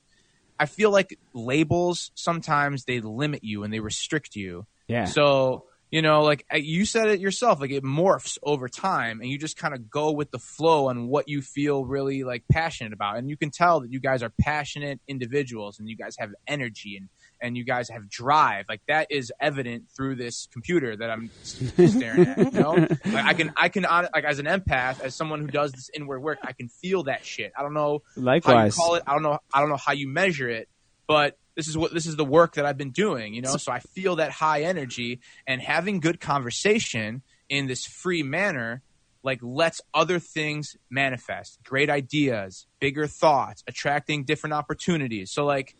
[0.58, 4.66] I feel like labels sometimes they limit you and they restrict you.
[4.86, 5.06] Yeah.
[5.06, 9.38] So you know, like you said it yourself, like it morphs over time, and you
[9.38, 13.16] just kind of go with the flow on what you feel really like passionate about,
[13.16, 16.96] and you can tell that you guys are passionate individuals, and you guys have energy
[16.96, 17.08] and
[17.41, 18.66] and you guys have drive.
[18.68, 22.38] Like that is evident through this computer that I'm staring at.
[22.53, 25.72] You know, like I can I can like as an empath, as someone who does
[25.72, 27.53] this inward work, I can feel that shit.
[27.57, 28.76] I don't know how you Likewise.
[28.76, 29.03] call it.
[29.07, 29.38] I don't know.
[29.53, 30.68] I don't know how you measure it,
[31.07, 33.34] but this is what this is the work that I've been doing.
[33.34, 38.22] You know, so I feel that high energy and having good conversation in this free
[38.22, 38.82] manner.
[39.22, 45.30] Like lets other things manifest, great ideas, bigger thoughts, attracting different opportunities.
[45.30, 45.76] So like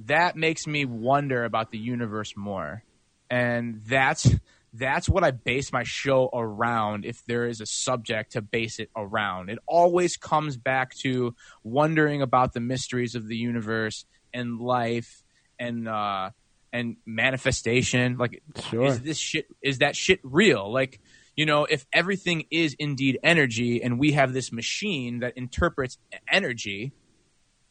[0.00, 2.84] that makes me wonder about the universe more,
[3.30, 4.28] and that's
[4.72, 7.04] that's what I base my show around.
[7.06, 11.34] If there is a subject to base it around, it always comes back to
[11.64, 15.22] wondering about the mysteries of the universe and life
[15.58, 16.30] and uh
[16.72, 18.84] and manifestation like Sure.
[18.84, 21.00] is this shit is that shit real like
[21.34, 25.96] you know if everything is indeed energy and we have this machine that interprets
[26.30, 26.92] energy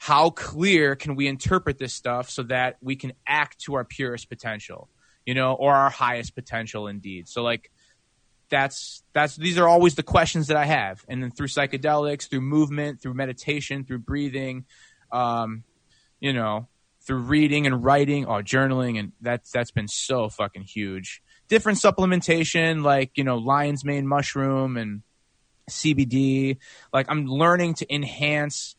[0.06, 4.30] how clear can we interpret this stuff so that we can act to our purest
[4.30, 4.88] potential
[5.26, 7.28] you know or our highest potential indeed?
[7.28, 7.72] So like
[8.52, 11.04] that's that's these are always the questions that i have.
[11.10, 14.66] And then through psychedelics through movement through meditation through breathing
[15.12, 15.64] um
[16.20, 16.68] you know
[17.02, 21.24] through reading and writing or journaling and that's that's been so fucking huge.
[21.48, 25.02] Different supplementation like you know lion's mane mushroom and
[25.68, 26.58] cbd
[26.94, 28.76] like i'm learning to enhance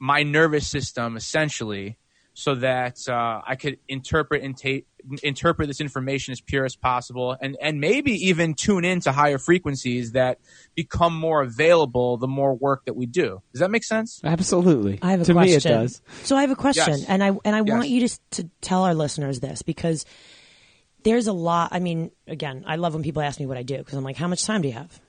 [0.00, 1.96] my nervous system essentially
[2.32, 4.84] so that uh, I could interpret and ta-
[5.22, 10.12] interpret this information as pure as possible and and maybe even tune into higher frequencies
[10.12, 10.38] that
[10.74, 13.42] become more available the more work that we do.
[13.52, 14.20] Does that make sense?
[14.24, 14.98] Absolutely.
[15.02, 15.50] I have a to question.
[15.50, 16.02] me, it does.
[16.22, 17.04] So I have a question, Yes.
[17.08, 20.06] and I and I want you to to tell our listeners this because
[21.02, 21.70] there's a lot.
[21.72, 24.16] I mean, again, I love when people ask me what I do because I'm like,
[24.16, 25.00] how much time do you have?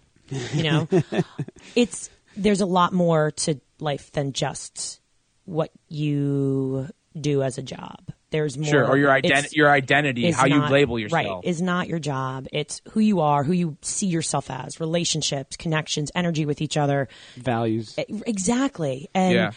[0.54, 0.88] You know,
[1.76, 5.00] it's there's a lot more to life than just
[5.46, 6.88] what you
[7.20, 8.12] do as a job.
[8.30, 8.70] There's more.
[8.70, 8.88] Sure.
[8.88, 11.46] Or your it's- your identity, is how you not- label Right, yourself.
[11.46, 12.48] is not your job.
[12.54, 17.10] It's who you are, who you see yourself as, relationships, connections, energy with each other.
[17.36, 17.94] Values.
[18.26, 19.10] Exactly.
[19.14, 19.52] And Yeah.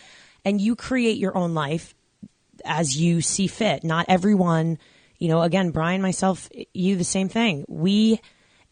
[0.45, 1.95] and you create your own life
[2.65, 3.85] as you see fit.
[3.85, 4.79] Not everyone,
[5.19, 7.65] you know, again, Brian, myself, you the same thing.
[7.69, 8.21] We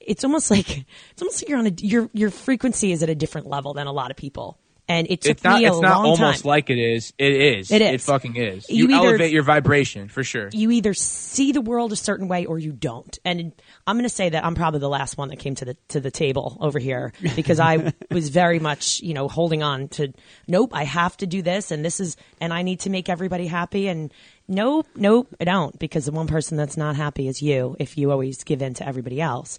[0.01, 0.69] it's almost like
[1.13, 3.87] it's almost like you're on a your your frequency is at a different level than
[3.87, 4.59] a lot of people.
[4.93, 6.49] And it took it's not me a it's not long almost time.
[6.49, 7.13] like it is.
[7.19, 7.71] It is.
[7.71, 8.05] It It is.
[8.05, 8.69] fucking is.
[8.69, 10.51] You You, either- elevate your vibration for sure.
[10.53, 13.19] you either see the world a certain way or you don't.
[13.25, 13.53] And
[13.87, 16.01] I'm going to say that I'm probably the last one that came to the to
[16.01, 20.13] the table over here because I was very much, you know, holding on to
[20.47, 23.47] nope, I have to do this and this is and I need to make everybody
[23.47, 24.13] happy and
[24.49, 28.11] nope, nope, I don't because the one person that's not happy is you if you
[28.11, 29.59] always give in to everybody else.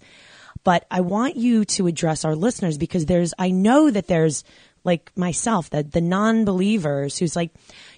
[0.62, 4.44] But I want you to address our listeners because there's I know that there's
[4.84, 7.50] like myself, the, the non-believers who's like,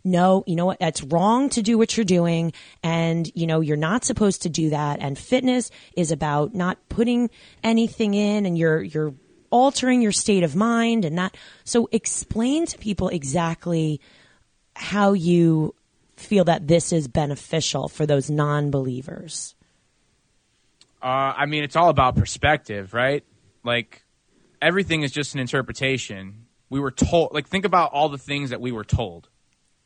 [0.05, 0.79] no, you know what?
[0.79, 2.53] That's wrong to do what you're doing.
[2.83, 5.01] And, you know, you're not supposed to do that.
[5.01, 7.29] And fitness is about not putting
[7.65, 9.15] anything in and you're, you're
[9.51, 11.37] altering your state of mind and that.
[11.65, 14.01] So explain to people exactly
[14.75, 15.75] how you
[16.17, 19.55] feel that this is beneficial for those non-believers.
[21.03, 23.25] Uh, I mean, it's all about perspective, right?
[23.65, 24.03] Like
[24.63, 26.46] everything is just an interpretation.
[26.69, 29.29] We were told, like, think about all the things that we were told,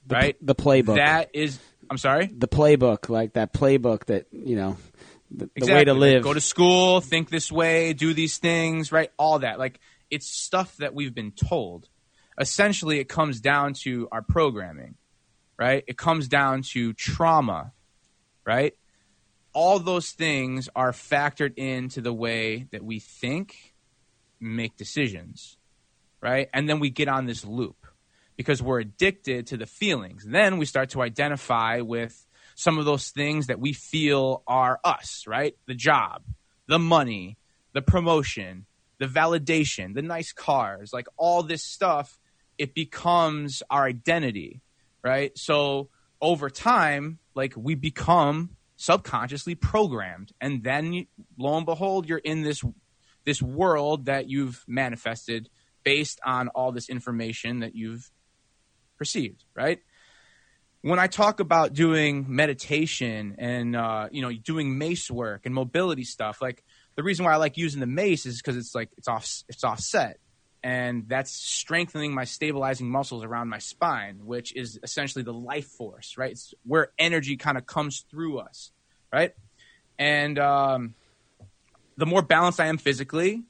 [0.07, 0.37] The, right?
[0.41, 0.97] The playbook.
[0.97, 1.59] That is,
[1.91, 2.27] I'm sorry.
[2.27, 4.77] the playbook, like that playbook that you know,
[5.31, 5.75] the, the Exactly.
[5.75, 6.23] way to live.
[6.23, 9.11] go to school, think this way, do these things, right?
[9.19, 9.59] All that.
[9.59, 9.79] Like
[10.11, 11.89] it's stuff that we've been told.
[12.39, 14.95] Essentially, it comes down to our programming,
[15.59, 15.85] right?
[15.87, 17.73] It comes down to trauma,
[18.47, 18.73] right?
[19.53, 23.75] All those things are factored into the way that we think,
[24.41, 25.59] make decisions,
[26.21, 26.49] right?
[26.53, 27.87] And then we get on this loop
[28.37, 30.25] because we're addicted to the feelings.
[30.27, 35.25] Then we start to identify with some of those things that we feel are us,
[35.27, 35.57] right?
[35.67, 36.23] The job,
[36.67, 37.37] the money,
[37.73, 38.67] the promotion,
[38.99, 42.19] the validation, the nice cars, like all this stuff,
[42.59, 44.61] it becomes our identity,
[45.03, 45.37] right?
[45.39, 45.89] So
[46.21, 51.07] over time, like we become subconsciously programmed and then
[51.37, 52.65] lo and behold you're in this
[53.27, 55.51] this world that you've manifested
[55.83, 58.11] based on all this information that you've
[58.99, 59.81] perceived, right?
[60.83, 66.05] When I talk about doing meditation and uh, you know doing mace work and mobility
[66.05, 66.65] stuff, like
[66.97, 69.65] the reason why I like using the mace is because it's like it's off it's
[69.65, 70.19] offset,
[70.63, 76.17] and that's strengthening my stabilizing muscles around my spine, which is essentially the life force,
[76.17, 76.33] right?
[76.33, 78.73] It's where energy kind of comes through us,
[79.13, 79.35] right?
[79.99, 80.95] And um,
[81.99, 83.45] the more balanced I am physically,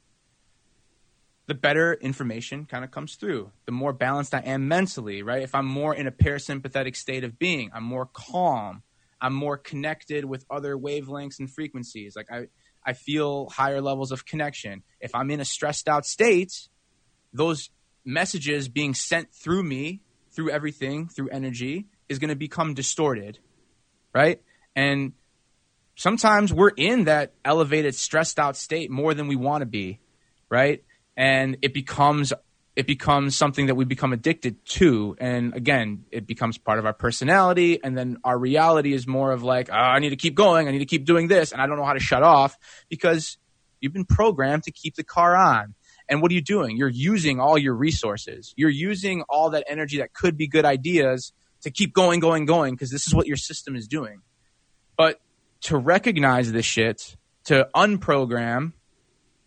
[1.51, 3.51] the better information kind of comes through.
[3.67, 5.43] The more balanced I am mentally, right?
[5.43, 8.85] If I'm more in a parasympathetic state of being, I'm more calm,
[9.21, 12.15] I'm more connected with other wavelengths and frequencies.
[12.15, 12.47] Like I,
[12.87, 14.85] I feel higher levels of connection.
[15.01, 16.69] If I'm in a stressed out state,
[17.33, 17.71] those
[18.05, 23.41] messages being sent through me, through everything, through energy, is going to become distorted,
[24.15, 24.41] right?
[24.77, 25.15] And
[25.97, 29.99] sometimes we're in that elevated, stressed out state more than we want to be,
[30.49, 30.85] right?
[31.17, 32.33] And it becomes
[32.77, 36.93] it becomes something that we become addicted to, and again, it becomes part of our
[36.93, 37.83] personality.
[37.83, 40.71] And then our reality is more of like, oh, I need to keep going, I
[40.71, 42.57] need to keep doing this, and I don't know how to shut off
[42.89, 43.39] because
[43.81, 45.75] you've been programmed to keep the car on.
[46.09, 46.77] And what are you doing?
[46.77, 48.53] You're using all your resources.
[48.57, 51.33] You're using all that energy that could be good ideas
[51.63, 54.23] to keep going, going, going, because this is what your system is doing.
[54.97, 55.21] But
[55.63, 58.73] to recognize this shit, to unprogram,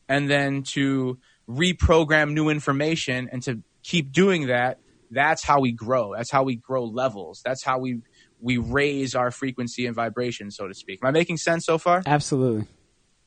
[0.08, 1.18] and then to
[1.50, 4.80] reprogram new information and to keep doing that,
[5.12, 6.14] that's how we grow.
[6.16, 7.42] That's how we grow levels.
[7.46, 8.02] That's how we
[8.40, 11.00] we raise our frequency and vibration, so to speak.
[11.02, 12.04] Am I making sense so far?
[12.06, 12.68] Absolutely.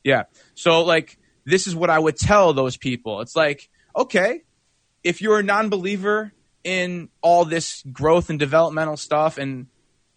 [0.05, 0.25] Yeah.
[0.55, 3.21] So like this is what I would tell those people.
[3.21, 4.43] It's like, okay,
[5.05, 6.33] if you're a non-believer
[6.64, 9.69] in all this growth and developmental stuff and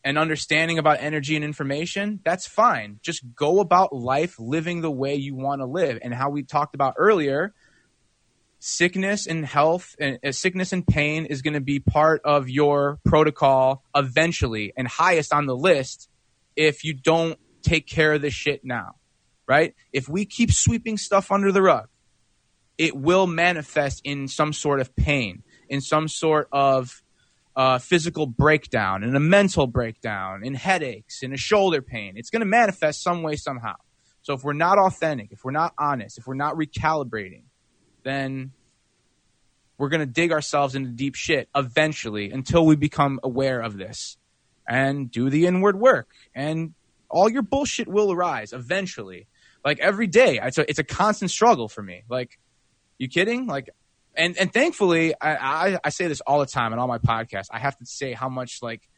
[0.03, 2.99] and understanding about energy and information, that's fine.
[3.03, 5.99] Just go about life living the way you want to live.
[6.01, 7.53] And how we talked about earlier,
[8.59, 12.99] sickness and health and uh, sickness and pain is going to be part of your
[13.05, 14.73] protocol eventually.
[14.75, 16.09] And highest on the list
[16.55, 18.95] if you don't take care of this shit now
[19.49, 19.73] right?
[19.91, 21.89] If we keep sweeping stuff under the rug
[22.77, 27.01] it will manifest in some sort of pain in some sort of
[27.55, 32.13] uh, physical breakdown in a mental breakdown in headaches in a shoulder pain.
[32.15, 33.75] It's going to manifest some way somehow.
[34.21, 37.43] So if we're not authentic if we're not honest if we're not recalibrating
[38.03, 38.51] then
[39.77, 44.17] we're going to dig ourselves into deep shit eventually until we become aware of this
[44.67, 46.09] and do the inward work.
[46.35, 46.73] And
[47.09, 49.27] all your bullshit will arise eventually.
[49.63, 52.03] Like every day, it's a, it's a constant struggle for me.
[52.09, 52.39] Like,
[52.97, 53.47] you kidding?
[53.47, 53.69] Like,
[54.15, 55.35] and, and thankfully, I,
[55.71, 57.47] I, I say this all the time in all my podcasts.
[57.51, 58.89] I have to say how much, like,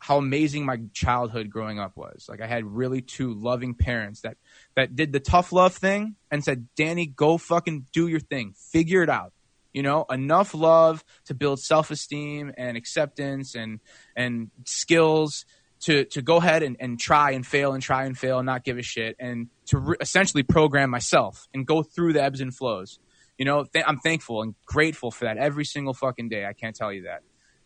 [0.00, 2.26] how amazing my childhood growing up was.
[2.28, 4.38] Like I had really two loving parents that
[4.74, 8.54] that did the tough love thing and said, "Danny, go fucking do your thing.
[8.56, 9.32] Figure it out."
[9.72, 13.78] You know, enough love to build self-esteem and acceptance and
[14.16, 15.44] and skills
[15.80, 18.64] to to go ahead and, and try and fail and try and fail and not
[18.64, 22.56] give a shit and to re- essentially program myself and go through the ebbs and
[22.56, 22.98] flows.
[23.36, 26.46] You know, th- I'm thankful and grateful for that every single fucking day.
[26.46, 27.22] I can't tell you that.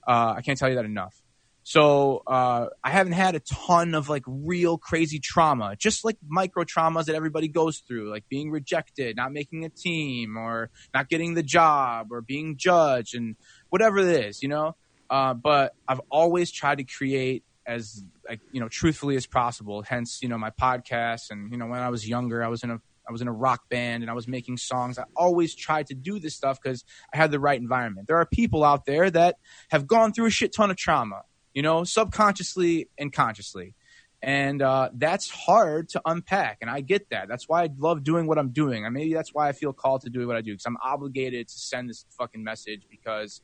[0.07, 1.24] Uh, I can't tell you that enough.
[1.65, 6.65] So uh, I haven't had a ton of like real crazy trauma, just like micro
[6.65, 11.33] traumas that everybody goes through, like being rejected, not making a team, or not getting
[11.33, 13.37] the job, or being judged, and
[13.71, 14.77] whatever it is, you know.
[15.09, 19.83] Uh, but I've always tried to create as like you know truthfully as possible.
[19.83, 22.73] Hence, you know, my podcast, and you know, when I was younger, I was in
[22.73, 24.99] a I was in a rock band and I was making songs.
[24.99, 28.07] I always tried to do this stuff because I had the right environment.
[28.07, 29.37] There are people out there that
[29.71, 31.23] have gone through a shit ton of trauma
[31.55, 33.75] you know, subconsciously and consciously.
[34.23, 36.59] And uh, that's hard to unpack.
[36.63, 37.29] And I get that.
[37.29, 38.87] That's why I love doing what I'm doing.
[38.87, 41.49] And maybe that's why I feel called to do what I do because I'm obligated
[41.49, 43.43] to send this fucking message because,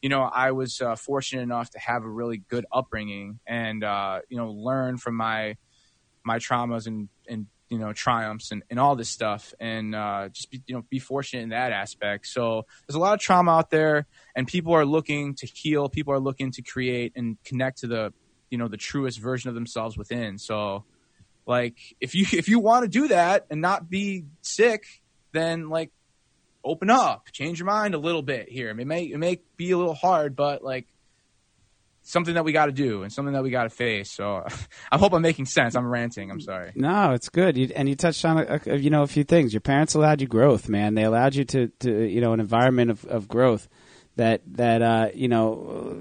[0.00, 4.20] you know, I was uh, fortunate enough to have a really good upbringing and, uh,
[4.30, 5.56] you know, learn from my
[6.24, 10.50] my traumas and, and you know triumphs and, and all this stuff and uh, just
[10.50, 12.26] be, you know be fortunate in that aspect.
[12.26, 14.06] So there's a lot of trauma out there
[14.36, 15.88] and people are looking to heal.
[15.88, 18.12] People are looking to create and connect to the
[18.50, 20.36] you know the truest version of themselves within.
[20.36, 20.84] So
[21.46, 24.84] like if you if you want to do that and not be sick
[25.32, 25.90] then like
[26.62, 28.68] open up change your mind a little bit here.
[28.68, 30.88] It may it may be a little hard but like
[32.02, 34.10] something that we got to do and something that we got to face.
[34.10, 34.44] So
[34.92, 35.74] I hope I'm making sense.
[35.74, 36.30] I'm ranting.
[36.30, 36.72] I'm sorry.
[36.74, 37.56] No, it's good.
[37.56, 39.52] You, and you touched on a, a, you know a few things.
[39.52, 40.94] Your parents allowed you growth, man.
[40.94, 43.68] They allowed you to, to you know an environment of, of growth
[44.16, 46.00] that that uh, you know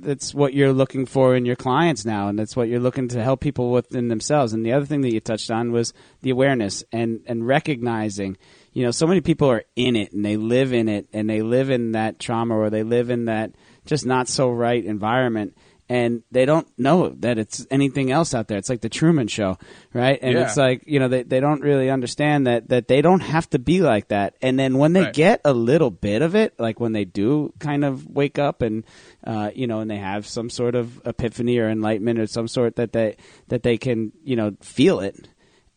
[0.00, 3.22] that's what you're looking for in your clients now, and that's what you're looking to
[3.22, 4.52] help people within themselves.
[4.52, 5.92] And the other thing that you touched on was
[6.22, 8.36] the awareness and and recognizing.
[8.72, 11.42] You know, so many people are in it and they live in it and they
[11.42, 13.52] live in that trauma or they live in that
[13.88, 15.56] just not so right environment
[15.90, 18.58] and they don't know that it's anything else out there.
[18.58, 19.56] It's like the Truman Show,
[19.94, 20.18] right?
[20.20, 20.42] And Yeah.
[20.42, 23.58] it's like you know they they don't really understand that that they don't have to
[23.58, 24.34] be like that.
[24.42, 25.14] And then when they Right.
[25.14, 28.84] get a little bit of it, like when they do kind of wake up and
[29.26, 32.76] uh, you know and they have some sort of epiphany or enlightenment or some sort
[32.76, 33.16] that they
[33.48, 35.26] that they can you know feel it,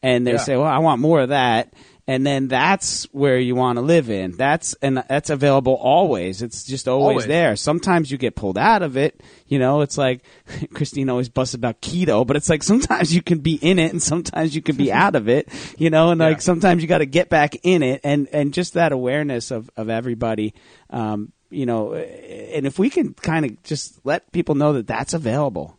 [0.04, 0.38] and they Yeah.
[0.40, 1.74] say, well, I want more of that.
[2.12, 4.32] And then that's where you want to live in.
[4.36, 6.42] That's and that's available always.
[6.42, 7.26] It's just always, Always.
[7.28, 7.56] there.
[7.56, 9.22] Sometimes you get pulled out of it.
[9.48, 10.26] You know, it's like
[10.74, 14.02] Christine always busts about keto, but it's like sometimes you can be in it and
[14.04, 15.48] sometimes you can be out of it.
[15.78, 16.28] You know, and Yeah.
[16.30, 19.70] like sometimes you got to get back in it, and and just that awareness of
[19.78, 20.54] of everybody.
[20.90, 25.14] Um, you know, and if we can kind of just let people know that that's
[25.14, 25.78] available,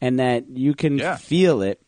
[0.00, 1.16] and that you can Yeah.
[1.16, 1.80] feel it,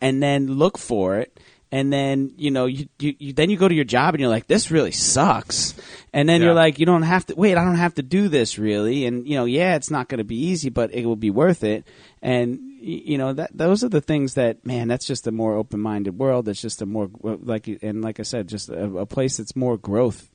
[0.00, 1.38] and then look for it
[1.74, 4.30] and then you know you, you, you then you go to your job and you're
[4.36, 5.74] like this really sucks
[6.12, 6.46] and then Yeah.
[6.46, 9.26] you're like you don't have to wait i don't have to do this really and
[9.26, 11.84] you know yeah it's not going to be easy but it will be worth it
[12.22, 16.18] and you know that those are the things that man that's just a more open-minded
[16.18, 19.56] world it's just a more like and like i said just a, a place that's
[19.56, 20.30] more growth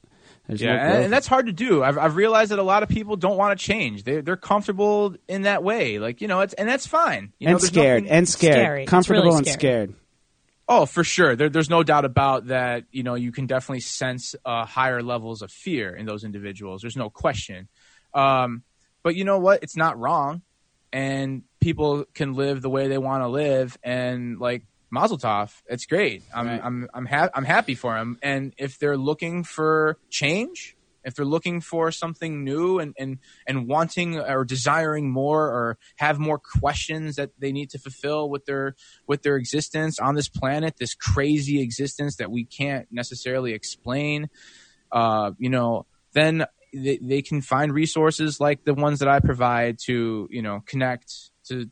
[0.47, 1.83] There's Yeah, more and, that's hard to do.
[1.83, 4.03] I've, I've realized that a lot of people don't want to change.
[4.03, 7.33] They're they're comfortable in that way, like you know, it's and that's fine.
[7.37, 8.81] You and there's scared nothing- and scared Scary.
[8.83, 9.59] It's comfortable really and scary.
[9.59, 9.93] scared
[10.71, 11.35] Oh, for sure.
[11.35, 12.83] There, there's no doubt about that.
[12.91, 16.81] You know, you can definitely sense uh, higher levels of fear in those individuals.
[16.81, 17.67] There's no question.
[18.13, 18.61] Um,
[19.01, 19.63] but you know what?
[19.63, 20.43] It's not wrong,
[20.93, 23.77] and people can live the way they want to live.
[23.83, 26.21] And like Mazel Tov, it's great.
[26.35, 26.61] I'm Right.
[26.63, 28.19] I'm I'm ha- I'm happy for them.
[28.21, 30.75] And if they're looking for change,
[31.09, 36.19] if they're looking for something new and, and, and wanting or desiring more or have
[36.19, 38.75] more questions that they need to fulfill with their
[39.07, 44.29] with their existence on this planet, this crazy existence that we can't necessarily explain,
[44.91, 49.79] uh, you know, then they, they can find resources like the ones that I provide
[49.85, 51.11] to, you know, connect
[51.47, 51.69] to,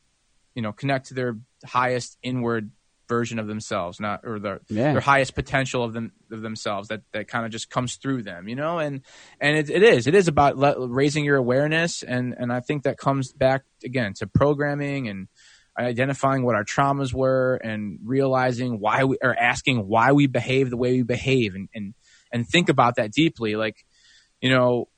[0.55, 2.71] you know, connect to their highest inward
[3.07, 4.93] version of themselves, not or their Yeah.
[4.93, 8.47] their highest potential of them of themselves that that kind of just comes through them,
[8.47, 9.01] you know, and
[9.39, 10.07] and it, it is.
[10.07, 14.27] It is about raising your awareness, and and I think that comes back again to
[14.27, 15.27] programming and
[15.79, 20.77] identifying what our traumas were and realizing why we are asking why we behave the
[20.77, 21.93] way we behave and and
[22.31, 23.55] and think about that deeply.
[23.55, 23.85] Like
[24.41, 24.89] you know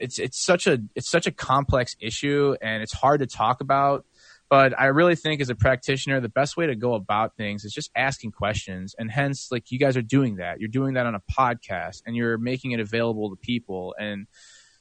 [0.00, 4.04] it's it's such a it's such a complex issue and it's hard to talk about
[4.48, 7.72] but i really think as a practitioner the best way to go about things is
[7.72, 8.94] just asking questions.
[8.98, 10.60] And hence like you guys are doing that.
[10.60, 13.94] You're doing that on a podcast and you're making it available to people.
[13.98, 14.26] And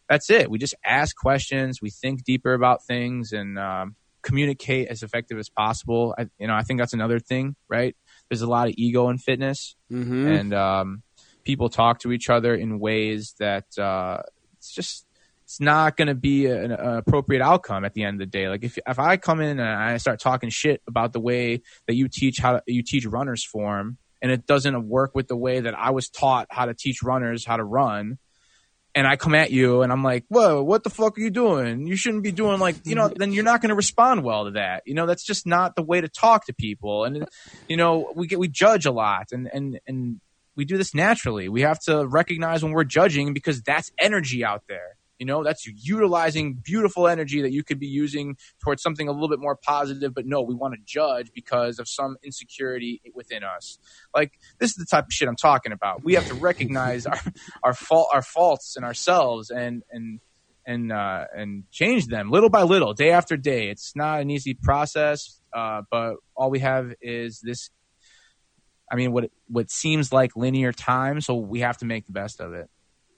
[0.09, 0.49] that's it.
[0.49, 1.81] We just ask questions.
[1.81, 6.15] We think deeper about things and um, communicate as effective as possible.
[6.17, 7.95] I, you know i think that's another thing right?
[8.29, 9.75] There's a lot of ego in fitness.
[9.91, 10.27] Mm-hmm.
[10.27, 11.03] and um,
[11.43, 14.21] people talk to each other in ways that uh,
[14.57, 15.05] it's just
[15.53, 18.49] it's not going to be an, an appropriate outcome at the end of the day.
[18.49, 21.93] Like if if I come in and I start talking shit about the way that
[21.93, 25.59] you teach how to, you teach runners form, and it doesn't work with the way
[25.59, 28.17] that I was taught how to teach runners how to run,
[28.95, 31.85] and I come at you and I'm like, whoa, what the fuck are you doing?
[31.85, 34.51] You shouldn't be doing like, you know, then you're not going to respond well to
[34.51, 34.81] that.
[34.87, 37.03] You know, that's just not the way to talk to people.
[37.03, 37.27] And,
[37.69, 40.19] you know, we get, we judge a lot and, and, and
[40.55, 41.47] we do this naturally.
[41.47, 44.95] We have to recognize when we're judging because that's energy out there.
[45.23, 49.29] You know, that's utilizing beautiful energy that you could be using towards something a little
[49.29, 50.13] bit more positive.
[50.13, 53.79] But no, we want to judge because of some insecurity within us.
[54.13, 56.03] Like this is the type of shit I'm talking about.
[56.03, 57.21] We have to recognize our
[57.63, 60.19] our fault, our faults in ourselves, and and
[60.67, 63.69] and uh, and change them little by little, day after day.
[63.69, 67.69] It's not an easy process, uh, but all we have is this.
[68.91, 72.41] I mean, what what seems like linear time, so we have to make the best
[72.41, 72.69] of it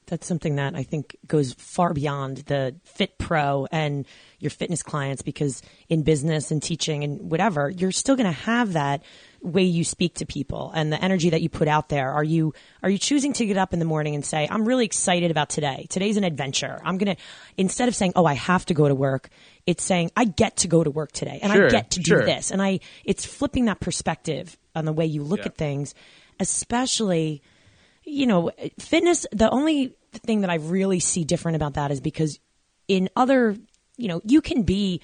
[0.08, 4.06] that's something that I think goes far beyond the fit pro and
[4.40, 8.74] your fitness clients because in business and teaching and whatever, you're still going to have
[8.74, 9.04] that
[9.42, 12.12] way you speak to people and the energy that you put out there.
[12.12, 12.54] Are you,
[12.84, 15.50] are you choosing to get up in the morning and say, I'm really excited about
[15.50, 15.88] today.
[15.90, 16.80] Today's an adventure.
[16.84, 17.22] I'm going to,
[17.58, 19.30] instead of saying, Oh, I have to go to work,
[19.66, 22.18] it's saying, I get to go to work today and sure, I get to do
[22.18, 22.52] this.
[22.52, 25.48] And I, it's flipping that perspective on the way you look yeah.
[25.48, 25.96] at things,
[26.40, 27.42] especially
[28.06, 32.40] you know, fitness, the only thing that I really see different about that is because
[32.88, 33.58] in other,
[33.98, 35.02] you know, you can be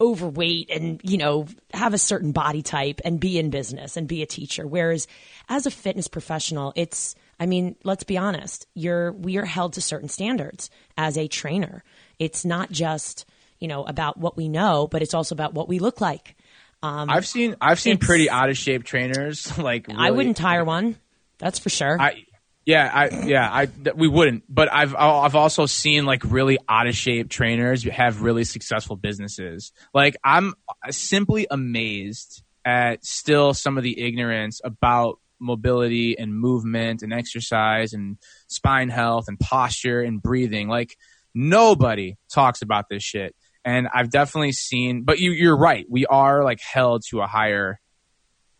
[0.00, 4.22] overweight and, you know, have a certain body type and be in business and be
[4.22, 4.66] a teacher.
[4.66, 5.06] Whereas
[5.48, 9.80] as a fitness professional, it's, I mean, let's be honest, you're, we are held to
[9.80, 11.84] certain standards as a trainer.
[12.18, 13.26] It's not just,
[13.60, 16.36] you know, about what we know, but it's also about what we look like.
[16.82, 19.56] Um, I've seen I've seen pretty out of shape trainers.
[19.62, 20.96] Like really, I wouldn't hire one.
[21.38, 22.00] That's for sure.
[22.00, 22.24] I
[22.64, 26.94] yeah, I yeah, I we wouldn't, but I've I've also seen like really out of
[26.94, 29.72] shape trainers have really successful businesses.
[29.92, 30.54] Like I'm
[30.90, 38.16] simply amazed at still some of the ignorance about mobility and movement and exercise and
[38.46, 40.68] spine health and posture and breathing.
[40.68, 40.96] Like
[41.34, 43.34] nobody talks about this shit.
[43.64, 45.84] And I've definitely seen, but you, you're right.
[45.88, 47.80] We are like held to a higher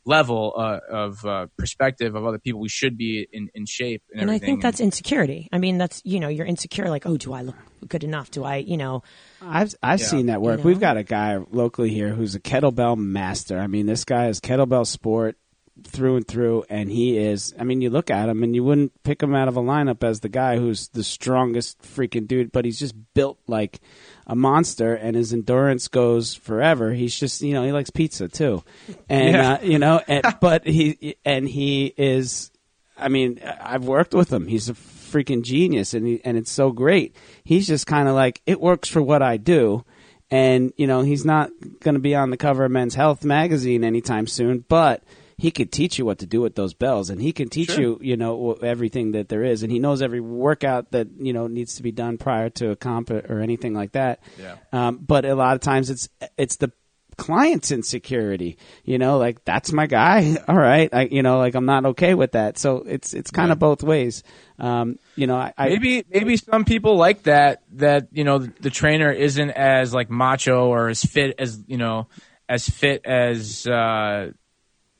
[0.04, 2.60] level uh, of uh, perspective of other people.
[2.60, 4.02] We should be in, in shape.
[4.12, 5.48] And, and I think that's insecurity.
[5.52, 8.30] I mean, that's, you know, you're insecure, like, oh, do I look good enough?
[8.30, 9.02] Do I, you know.
[9.40, 10.06] I've, I've yeah.
[10.06, 10.58] seen that work.
[10.58, 10.68] You know?
[10.68, 13.58] We've got a guy locally here who's a kettlebell master.
[13.58, 15.36] I mean, this guy is kettlebell sport
[15.84, 17.54] through and through, and he is.
[17.58, 20.04] I mean, you look at him and you wouldn't pick him out of a lineup
[20.04, 23.80] as the guy who's the strongest freaking dude, but he's just built like
[24.26, 26.92] a monster, and his endurance goes forever.
[26.92, 28.62] He's just, you know, he likes pizza too,
[29.08, 29.52] and yeah.
[29.54, 32.50] uh, you know, and, but he and he is.
[32.96, 34.46] I mean, I've worked with him.
[34.46, 37.16] He's a freaking genius, and he, and it's so great.
[37.44, 39.84] He's just kind of like it works for what I do
[40.30, 41.50] and you know he's not
[41.80, 45.04] going to be on the cover of Men's Health magazine anytime soon, but
[45.42, 47.80] he could teach you what to do with those bells and he can teach sure.
[47.80, 51.48] you you know everything that there is and he knows every workout that you know
[51.48, 54.20] needs to be done prior to a comp or anything like that.
[54.38, 54.54] Yeah.
[54.72, 56.70] Um, but a lot of times it's it's the
[57.16, 60.36] client's insecurity you know like that's my guy.
[60.48, 60.88] All right.
[60.92, 62.56] I, you know like i'm not okay with that.
[62.56, 64.22] So it's it's kind of both ways.
[64.60, 69.10] Um, you know I, maybe maybe some people like that that you know the trainer
[69.10, 72.06] isn't as like macho or as fit as you know
[72.48, 74.30] as fit as uh,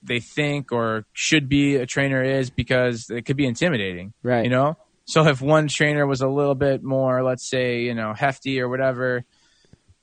[0.03, 4.13] they think or should be a trainer is because it could be intimidating.
[4.23, 4.45] Right.
[4.45, 4.77] You know?
[5.05, 8.69] So if one trainer was a little bit more, let's say, you know, hefty or
[8.69, 9.25] whatever,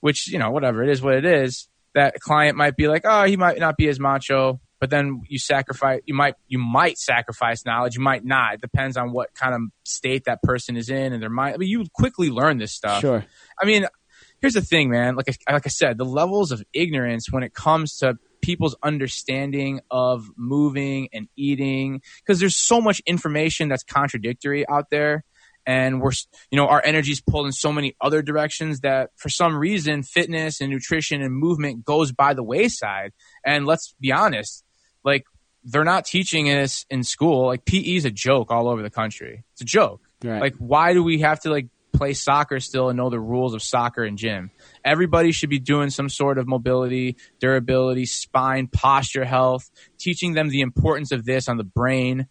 [0.02, 3.24] which, you know, whatever, it is what it is, that client might be like, oh,
[3.24, 7.66] he might not be as macho, but then you sacrifice you might you might sacrifice
[7.66, 8.56] knowledge, you might not.
[8.56, 11.56] It depends on what kind of state that person is in and their mind.
[11.56, 13.02] I mean, you quickly learn this stuff.
[13.02, 13.26] Sure.
[13.62, 13.86] I mean,
[14.42, 15.16] here's the thing, man.
[15.16, 19.82] Like I, like I said, the levels of ignorance when it comes to people's understanding
[19.92, 25.24] of moving and eating because there's so much information that's contradictory out there.
[25.66, 26.14] And we're
[26.50, 30.62] you know our energy's pulled in so many other directions that for some reason fitness
[30.62, 33.12] and nutrition and movement goes by the wayside.
[33.46, 34.64] And let's be honest
[35.04, 35.26] like
[35.64, 39.44] they're not teaching us in school like pe is a joke all over the country.
[39.54, 40.02] It's a joke.
[40.24, 40.42] Right.
[40.42, 41.68] like why do we have to like
[42.00, 44.52] play soccer still and know the rules of soccer and gym
[44.86, 49.70] Everybody should be doing some sort of mobility, durability, spine, posture health,
[50.00, 52.28] teaching them the importance of this on the brain,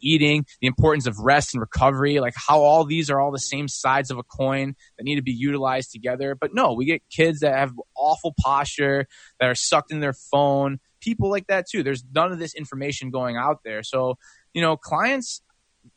[0.00, 3.68] eating, the importance of rest and recovery, like how all these are all the same
[3.68, 6.34] sides of a coin that need to be utilized together.
[6.34, 9.06] But no, we get kids that have awful posture,
[9.38, 11.82] that are sucked in their phone, people like that too.
[11.82, 13.82] There's none of this information going out there.
[13.82, 14.16] So,
[14.52, 15.42] you know, clients,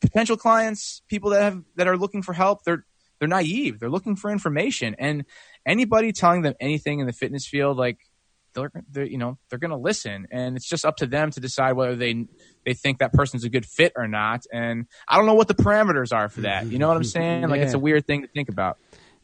[0.01, 2.85] potential clients, people that have that are looking for help, they're
[3.19, 3.79] they're naive.
[3.79, 4.95] They're looking for information.
[4.99, 5.25] And
[5.65, 7.97] anybody telling them anything in the fitness field, like
[8.53, 11.39] they're, they're you know they're going to listen, and it's just up to them to
[11.39, 12.25] decide whether they
[12.65, 14.45] they think that person's a good fit or not.
[14.51, 16.65] And I don't know what the parameters are for that.
[16.67, 17.47] You know what I'm saying?
[17.47, 18.77] Like it's a weird thing to think about.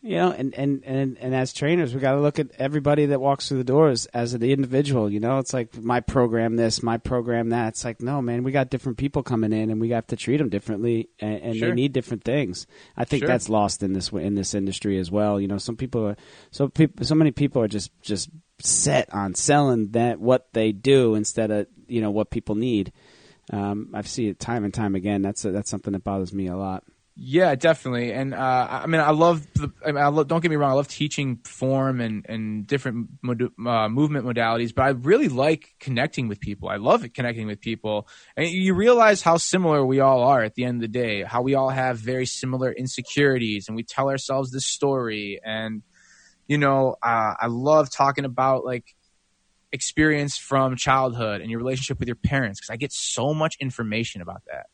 [0.04, 3.22] You know, and and and, and as trainers, we got to look at everybody that
[3.22, 5.12] walks through the doors as an individual.
[5.12, 7.70] You know, it's like my program this, my program that.
[7.70, 10.38] It's like no, man, we got different people coming in, and we have to treat
[10.38, 11.70] them differently, and, and Sure.
[11.70, 12.66] they need different things.
[12.98, 13.28] I think Sure.
[13.28, 15.40] that's lost in this in this industry as well.
[15.40, 16.16] You know, some people are
[16.50, 21.14] so people, so many people are just just set on selling that what they do
[21.14, 22.92] instead of you know what people need.
[23.54, 25.22] Um, I've seen it time and time again.
[25.22, 26.84] That's that's something that bothers me a lot.
[27.24, 28.14] Yeah, definitely.
[28.14, 29.46] And uh, I mean, I love.
[29.54, 30.72] The, I mean, I don't get me wrong.
[30.72, 35.76] I love teaching form and and different modu- uh, movement modalities, but I really like
[35.80, 36.70] connecting with people.
[36.70, 40.56] I love it connecting with people, and you realize how similar we all are at
[40.56, 41.22] the end of the day.
[41.22, 45.40] How we all have very similar insecurities, and we tell ourselves this story.
[45.46, 45.84] And
[46.48, 48.96] you know, uh, I love talking about like
[49.72, 54.24] experience from childhood and your relationship with your parents because I get so much information
[54.24, 54.66] about that.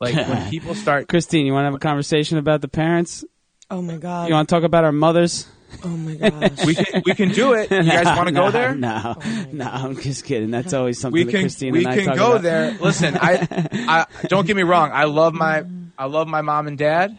[0.00, 3.24] Like when people start Christine, you want to have a conversation about the parents?
[3.70, 4.28] Oh my god.
[4.28, 5.46] You want to talk about our mothers?
[5.84, 6.64] oh my gosh.
[6.64, 7.70] we can we can do it.
[7.70, 8.74] You guys want to No, go there?
[8.74, 9.16] No,
[9.52, 10.50] no, I'm just kidding.
[10.50, 12.42] That's always something We that can Christine we and I can talk go about.
[12.42, 12.78] there.
[12.80, 14.90] Listen, I, I don't get me wrong.
[14.92, 15.64] I love my
[15.98, 17.18] I love my mom and dad,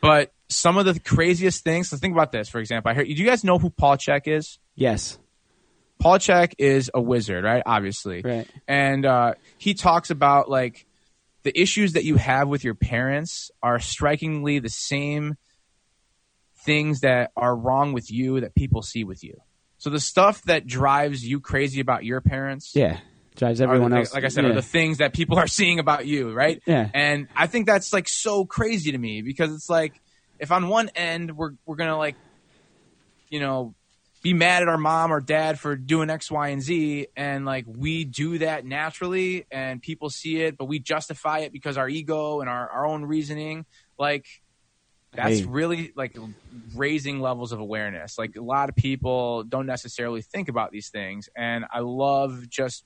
[0.00, 1.90] but some of the craziest things.
[1.90, 2.48] So think about this.
[2.48, 3.06] For example, I heard.
[3.06, 4.58] Do you guys know who Paul Chek is?
[4.76, 5.18] Yes,
[5.98, 7.62] Paul Chek is a wizard, right?
[7.66, 8.48] Obviously, right.
[8.66, 10.86] and uh, he talks about like
[11.44, 15.36] the issues that you have with your parents are strikingly the same
[16.64, 19.40] things that are wrong with you that people see with you.
[19.78, 23.00] So the stuff that drives you crazy about your parents, Yeah,
[23.36, 24.14] drives everyone the- else.
[24.14, 24.50] like I said, yeah.
[24.50, 26.62] are the things that people are seeing about you, right?
[26.66, 26.88] Yeah.
[26.94, 30.00] And I think that's like so crazy to me because it's like
[30.38, 32.16] if on one end we're we're gonna like,
[33.28, 33.74] you know,
[34.24, 37.66] be mad at our mom or dad for doing X, Y, and Z, and like
[37.68, 42.40] we do that naturally, and people see it, but we justify it because our ego
[42.40, 43.66] and our our own reasoning,
[43.98, 44.26] like.
[45.16, 45.46] That's Hey.
[45.46, 46.16] really like
[46.74, 48.18] raising levels of awareness.
[48.18, 52.84] Like a lot of people don't necessarily think about these things, and I love just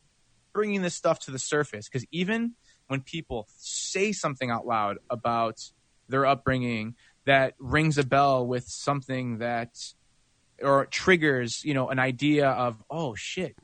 [0.55, 2.57] bringing this stuff to the surface because even
[2.89, 5.59] when people say something out loud about
[6.09, 9.71] their upbringing that rings a bell with something that
[10.63, 13.57] or triggers you know an idea of oh shit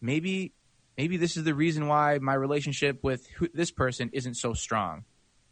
[0.00, 0.52] maybe
[0.96, 5.04] maybe this is the reason why my relationship with who, this person isn't so strong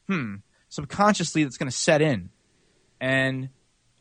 [0.09, 0.37] hmm
[0.69, 2.31] subconsciously that's going to set in
[3.01, 3.49] and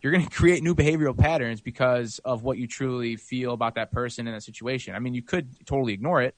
[0.01, 3.91] you're going to create new behavioral patterns because of what you truly feel about that
[3.91, 4.95] person in that situation.
[4.95, 6.35] I mean, you could totally ignore it,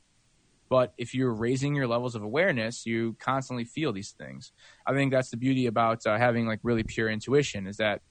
[0.70, 4.52] but if you're raising your levels of awareness, you constantly feel these things.
[4.86, 8.02] I think that's the beauty about uh, having like really pure intuition is that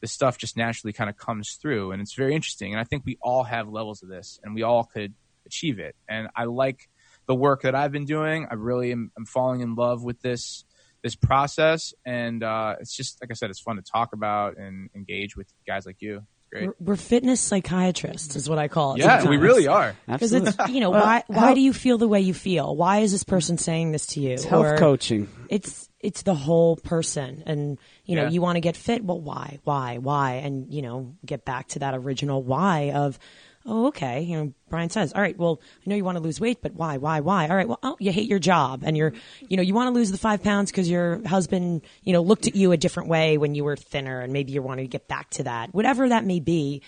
[0.00, 2.72] this stuff just naturally kind of comes through, and it's very interesting.
[2.72, 5.14] And I think we all have levels of this, and we all could
[5.46, 5.94] achieve it.
[6.08, 6.88] And I like
[7.26, 8.46] the work that I've been doing.
[8.50, 10.64] I really am I'm falling in love with this
[11.02, 14.90] this process, and uh, it's just like I said, it's fun to talk about and
[14.94, 16.22] engage with guys like you.
[16.50, 16.66] Great.
[16.66, 18.98] We're, we're fitness psychiatrists, is what I call it.
[18.98, 19.94] Yeah, we really are.
[20.08, 22.74] Because it's you know Well, why why how- do you feel the way you feel?
[22.74, 24.30] Why is this person saying this to you?
[24.30, 25.28] It's health Or coaching.
[25.48, 28.30] It's it's the whole person, and you know Yeah.
[28.30, 29.04] you want to get fit.
[29.04, 30.34] Well, why, why, why?
[30.34, 33.18] And you know get back to that original why of.
[33.66, 34.22] Oh, okay.
[34.22, 36.72] You know, Brian says, all right, well, I know you want to lose weight, but
[36.72, 37.46] why, why, why?
[37.46, 39.12] All right, well, oh, you hate your job and you're,
[39.50, 42.46] you know, you want to lose the five pounds because your husband, you know, looked
[42.46, 45.08] at you a different way when you were thinner and maybe you wanted to get
[45.08, 46.80] back to that, whatever that may be.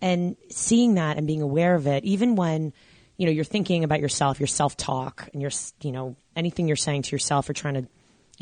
[0.00, 2.72] And seeing that and being aware of it, even when,
[3.18, 5.50] you know, you're thinking about yourself, your self talk and your,
[5.82, 7.86] you know, anything you're saying to yourself or trying to,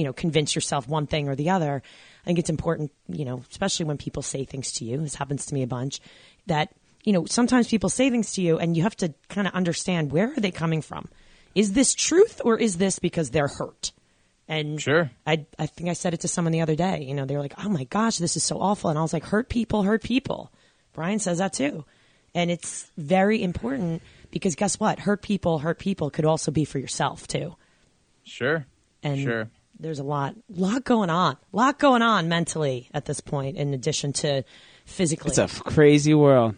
[0.03, 1.81] you know, convince yourself one thing or the other.
[2.23, 4.99] I think it's important, you know, especially when people say things to you.
[4.99, 6.01] This happens to me a bunch
[6.47, 6.75] that,
[7.05, 10.11] you know, sometimes people say things to you and you have to kind of understand
[10.11, 11.09] where are they coming from?
[11.55, 13.93] Is this truth or is this because they're hurt?
[14.49, 15.09] And Sure.
[15.25, 17.05] I, I think I said it to someone the other day.
[17.05, 18.91] You know, they were like, oh my gosh, this is so awful.
[18.91, 20.51] And I was like, hurt people, hurt people.
[20.95, 21.85] Brian says that too.
[22.35, 24.99] And it's very important because guess what?
[24.99, 27.55] Hurt people, hurt people could also be for yourself too.
[28.25, 28.67] Sure.
[29.05, 29.51] And sure.
[29.83, 34.13] There's a lot, lot going on, lot going on mentally at this point, in addition
[34.15, 34.45] to
[34.87, 35.29] physically.
[35.29, 36.55] It's a f- crazy world.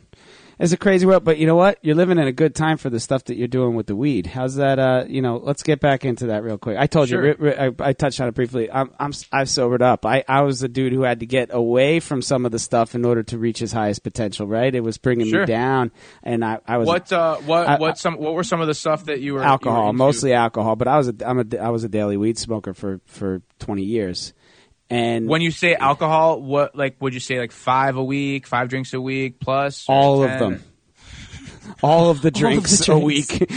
[0.58, 1.78] It's a crazy world, but you know what?
[1.82, 4.26] You're living in a good time for the stuff that you're doing with the weed.
[4.26, 4.78] How's that?
[4.78, 6.76] Uh, you know, let's get back into that real quick.
[6.78, 7.24] I told Sure.
[7.26, 8.70] you, ri- ri- I, I touched on it briefly.
[8.70, 10.06] I'm, I'm, I've sobered up.
[10.06, 12.94] I, I was a dude who had to get away from some of the stuff
[12.94, 14.46] in order to reach his highest potential.
[14.46, 14.72] Right?
[14.74, 15.40] It was bringing Sure.
[15.40, 15.90] me down,
[16.22, 18.74] and I, I was What uh, what I- what some what were some of the
[18.74, 20.76] stuff that you were you were alcohol, mostly alcohol.
[20.76, 23.82] But I was a, I'm a, I was a daily weed smoker for for 20
[23.82, 24.32] years,
[24.94, 28.68] and When you say alcohol, what like would you say like five a week, five
[28.68, 29.86] drinks a week plus?
[29.88, 30.40] all of them.
[30.40, 30.74] all of the
[31.82, 33.50] All of the drinks a week.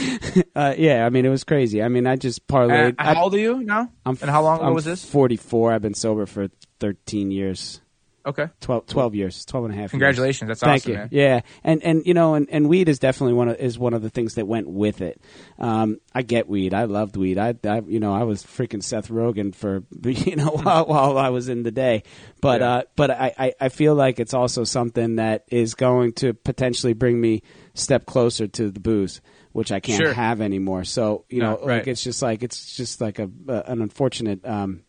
[0.55, 1.83] uh, yeah, I mean it was crazy.
[1.83, 2.95] I mean I just parlayed.
[2.97, 3.91] And how I, old are you now?
[4.03, 5.05] I'm, and how long ago I'm was this?
[5.05, 5.73] 44.
[5.73, 6.47] I've been sober for
[6.79, 7.81] 13 years.
[8.27, 8.47] Okay.
[8.61, 9.91] 12, 12 years, 12 and a half years.
[9.91, 10.47] Congratulations.
[10.49, 10.97] That's Thank awesome, you.
[10.97, 11.09] man.
[11.11, 14.01] Yeah, and and you know, and, and weed is definitely one of is one of
[14.01, 15.21] the things that went with it.
[15.57, 16.73] Um, I get weed.
[16.73, 17.37] I loved weed.
[17.37, 21.29] I, I you know I was freaking Seth Rogen for you know while, while I
[21.29, 22.03] was in the day,
[22.41, 22.69] but Yeah.
[22.69, 26.93] uh, but I, I I feel like it's also something that is going to potentially
[26.93, 27.43] bring me
[27.73, 29.21] step closer to the booze.
[29.53, 30.13] Which I can't Sure.
[30.13, 30.83] have anymore.
[30.83, 31.77] So you No, know, right.
[31.77, 34.83] like it's just like it's just like a, a an unfortunate um,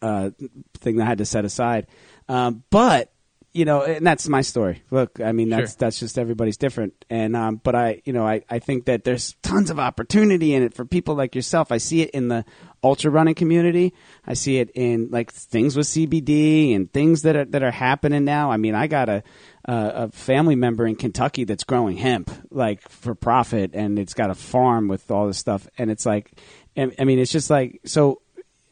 [0.00, 0.30] uh,
[0.78, 1.86] thing that I had to set aside.
[2.28, 3.08] Um, but
[3.54, 4.82] you know, and that's my story.
[4.90, 5.76] Look, I mean, that's Sure.
[5.80, 7.04] that's just everybody's different.
[7.10, 10.62] And um, but I, you know, I, I think that there's tons of opportunity in
[10.62, 11.70] it for people like yourself.
[11.70, 12.46] I see it in the
[12.82, 13.92] ultra running community.
[14.26, 18.24] I see it in like things with CBD and things that are that are happening
[18.24, 18.50] now.
[18.50, 19.22] I mean, I got a
[19.66, 24.30] a, a family member in Kentucky that's growing hemp like for profit, and it's got
[24.30, 25.68] a farm with all this stuff.
[25.76, 26.32] And it's like,
[26.74, 28.22] I mean, it's just like so.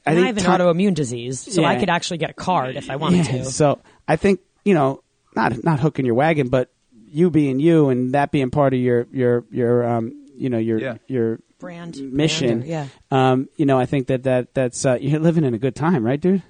[0.07, 2.91] I I, have an time- autoimmune disease, so I could actually get a card if
[2.91, 3.45] I wanted yeah, to.
[3.45, 5.03] So I think you know,
[5.37, 6.71] not not hooking your wagon, but
[7.13, 10.79] you being you and that being part of your your your um you know your
[10.81, 10.97] Yeah.
[11.07, 12.61] your Brand mission.
[12.61, 12.87] brand or- yeah.
[13.11, 16.05] Um, you know, I think that that that's uh, you're living in a good time,
[16.07, 16.43] right, dude?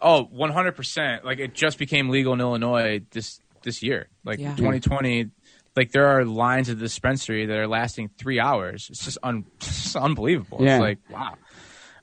[0.00, 1.24] Oh, 100%.
[1.24, 4.08] Like it just became legal in Illinois this this year.
[4.24, 4.54] Like Yeah.
[4.56, 5.30] 2020
[5.76, 8.88] like there are lines at the dispensary that are lasting 3 hours.
[8.90, 10.58] It's just un it's unbelievable.
[10.62, 10.76] Yeah.
[10.76, 11.34] It's like, wow.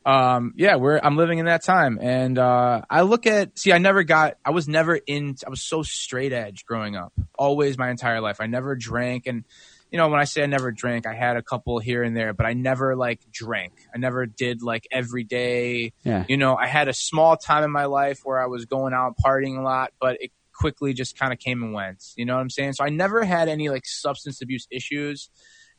[0.07, 3.77] Um yeah, we're I'm living in that time and uh I look at see I
[3.77, 7.11] never got I was never in I was so straight edge growing up.
[7.37, 8.37] Always my entire life.
[8.39, 9.43] I never drank and
[9.91, 12.33] you know, when I say I never drank, I had a couple here and there,
[12.33, 13.73] but I never like drank.
[13.93, 16.23] I never did like every day Yeah.
[16.29, 19.15] you know, I had a small time in my life where I was going out
[19.25, 22.03] partying a lot, but it quickly just kind of came and went.
[22.15, 22.73] You know what I'm saying?
[22.73, 25.29] So I never had any like substance abuse issues.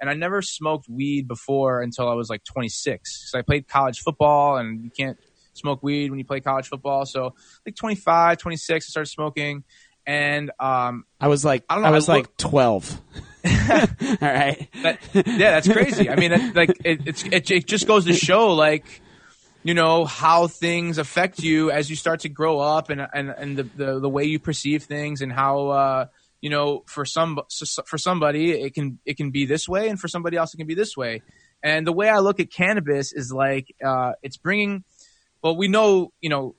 [0.01, 3.31] And I never smoked weed before until I was like 26.
[3.31, 5.19] So I played college football and you can't
[5.55, 7.05] smoke weed when you play college football.
[7.05, 7.35] So
[7.67, 9.65] like 25, 26, I started smoking.
[10.07, 12.99] And um, I was like, I I, don't know, was I like twelve.
[13.45, 13.53] All
[14.23, 14.69] right.
[14.83, 16.09] that, yeah, that's crazy.
[16.09, 19.03] I mean, it, like it, it's it, it just goes to show like
[19.63, 23.59] you know how things affect you as you start to grow up and and and
[23.59, 26.07] the the, the way you perceive things and how uh
[26.41, 27.39] you know for some
[27.87, 30.67] for somebody it can it can be this way and for somebody else it can
[30.67, 31.23] be this way
[31.63, 34.85] and the way i look at cannabis is like uh it's bringing
[35.43, 36.55] well we know you know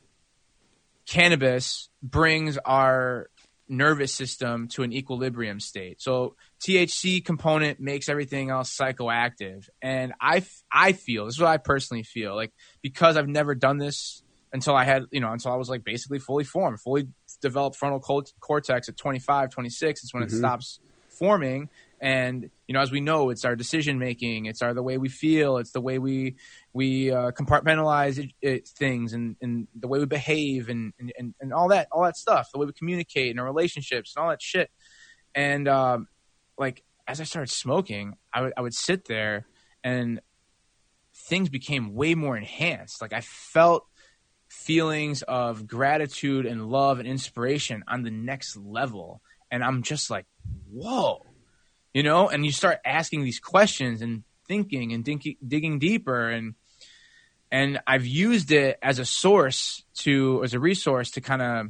[1.05, 3.29] cannabis brings our
[3.69, 6.01] nervous system to an equilibrium state.
[6.01, 9.69] So THC component makes everything else psychoactive.
[9.81, 12.51] And I I feel, this is what I personally feel, like
[12.81, 16.19] because I've never done this until I had, you know, until I was like basically
[16.19, 17.07] fully formed, fully
[17.41, 21.69] developed frontal col- cortex at 25, 26 is when it stops forming.
[22.01, 25.09] And, you know, as we know, it's our decision making, it's our, the way we
[25.09, 26.37] feel, it's the way we,
[26.71, 31.35] we uh, compartmentalize it, it, things and, and the way we behave and, and, and,
[31.41, 34.29] and all that, all that stuff, the way we communicate in our relationships and all
[34.29, 34.69] that shit.
[35.35, 36.07] And, um,
[36.57, 39.47] like, as I started smoking, I would I would sit there
[39.83, 40.21] and
[41.15, 43.01] things became way more enhanced.
[43.01, 43.87] Like I felt
[44.49, 49.21] feelings of gratitude and love and inspiration on the next level.
[49.51, 50.25] And I'm just like,
[50.71, 51.25] whoa,
[51.93, 56.29] you know, and you start asking these questions and thinking and digging deeper.
[56.29, 56.55] And,
[57.51, 61.67] and I've used it as a source to, as a resource to kind of,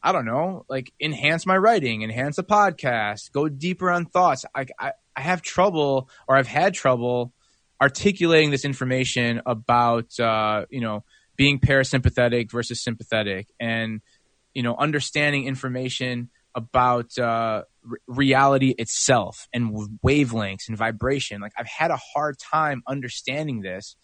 [0.00, 4.44] I don't know, like enhance my writing, enhance the podcast, go deeper on thoughts.
[4.54, 7.32] I, I, I have trouble or I've had trouble
[7.80, 11.04] articulating this information about, uh, you know,
[11.38, 14.02] being parasympathetic versus sympathetic and,
[14.52, 21.40] you know, understanding information about uh, re- reality itself and wavelengths and vibration.
[21.40, 23.96] Like I've had a hard time understanding this.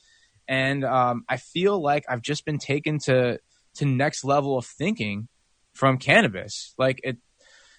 [0.46, 3.40] And um, I feel like I've just been taken to,
[3.76, 5.26] to next level of thinking
[5.72, 6.72] from cannabis.
[6.78, 7.16] Like it,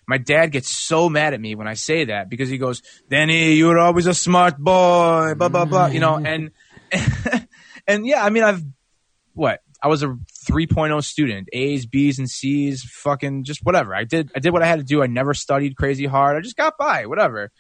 [0.06, 3.54] my dad gets so mad at me when I say that because he goes, Danny,
[3.54, 6.52] you were always a smart boy, blah, blah, blah, you know, and,
[7.88, 8.62] and yeah, I mean, I've,
[9.36, 9.62] what?
[9.84, 10.08] I was a
[10.50, 13.94] 3.0 student, A's, B's, and C's, fucking just whatever.
[13.94, 15.04] I did, I did what I had to do.
[15.04, 16.38] I never studied crazy hard.
[16.38, 17.52] I just got by, whatever.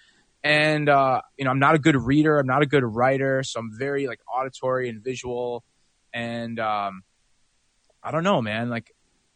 [0.43, 2.39] And, uh, you know, I'm not a good reader.
[2.39, 3.43] I'm not a good writer.
[3.43, 5.63] So I'm very like auditory and visual.
[6.13, 7.03] And, um,
[8.01, 8.91] I don't know, man, like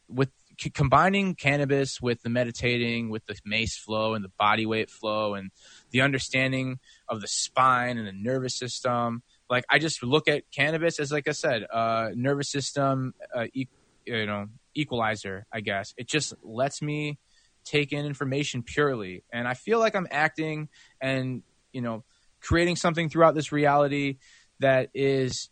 [0.08, 0.30] with,
[0.60, 5.34] c- combining cannabis with the meditating, with the mace flow and the body weight flow
[5.34, 5.52] and
[5.92, 9.24] the understanding of the spine and the nervous system.
[9.50, 13.68] Like I just look at cannabis as, like I said, uh, nervous system, uh, e-
[14.06, 15.46] you know, equalizer.
[15.52, 17.18] I guess it just lets me
[17.66, 19.24] take in information purely.
[19.32, 20.70] And I feel like I'm acting
[21.02, 22.04] and, you know,
[22.42, 24.18] creating something throughout this reality
[24.60, 25.50] that is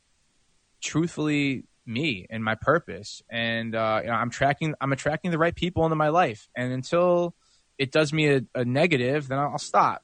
[0.81, 3.21] truthfully me and my purpose.
[3.29, 6.49] And uh, you know, I'm tracking, I'm attracting the right people into my life.
[6.55, 7.35] And until
[7.77, 10.03] it does me a, a negative, then I'll stop.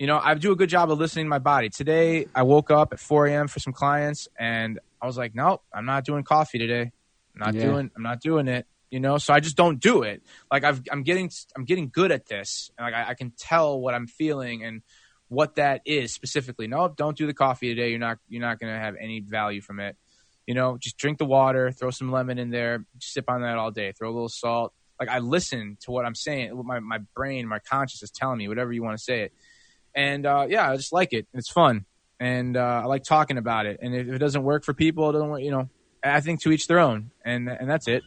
[0.00, 1.68] You know, I do a good job of listening to my body.
[1.68, 3.48] Today, I woke up at 4 a.m.
[3.48, 6.90] for some clients, and I was like, "Nope, I'm not doing coffee today.
[7.34, 7.60] I'm not Yeah.
[7.60, 7.90] doing.
[7.94, 10.22] I'm not doing it." You know, so I just don't do it.
[10.50, 12.70] Like I've, I'm getting, I'm getting good at this.
[12.78, 14.80] And like I, I can tell what I'm feeling and
[15.28, 16.66] what that is specifically.
[16.66, 17.90] No, don't do the coffee today.
[17.90, 19.96] You're not, you're not going to have any value from it.
[20.46, 23.70] You know, just drink the water, throw some lemon in there, sip on that all
[23.70, 24.72] day, throw a little salt.
[24.98, 28.38] Like I listen to what I'm saying, what my, my brain, my conscious is telling
[28.38, 29.32] me, whatever you want to say it.
[29.94, 31.26] And uh, yeah, I just like it.
[31.34, 31.84] It's fun.
[32.18, 33.80] And uh, I like talking about it.
[33.82, 35.68] And if it doesn't work for people, it doesn't work, you know,
[36.04, 37.10] I think to each their own.
[37.24, 38.02] And and that's it.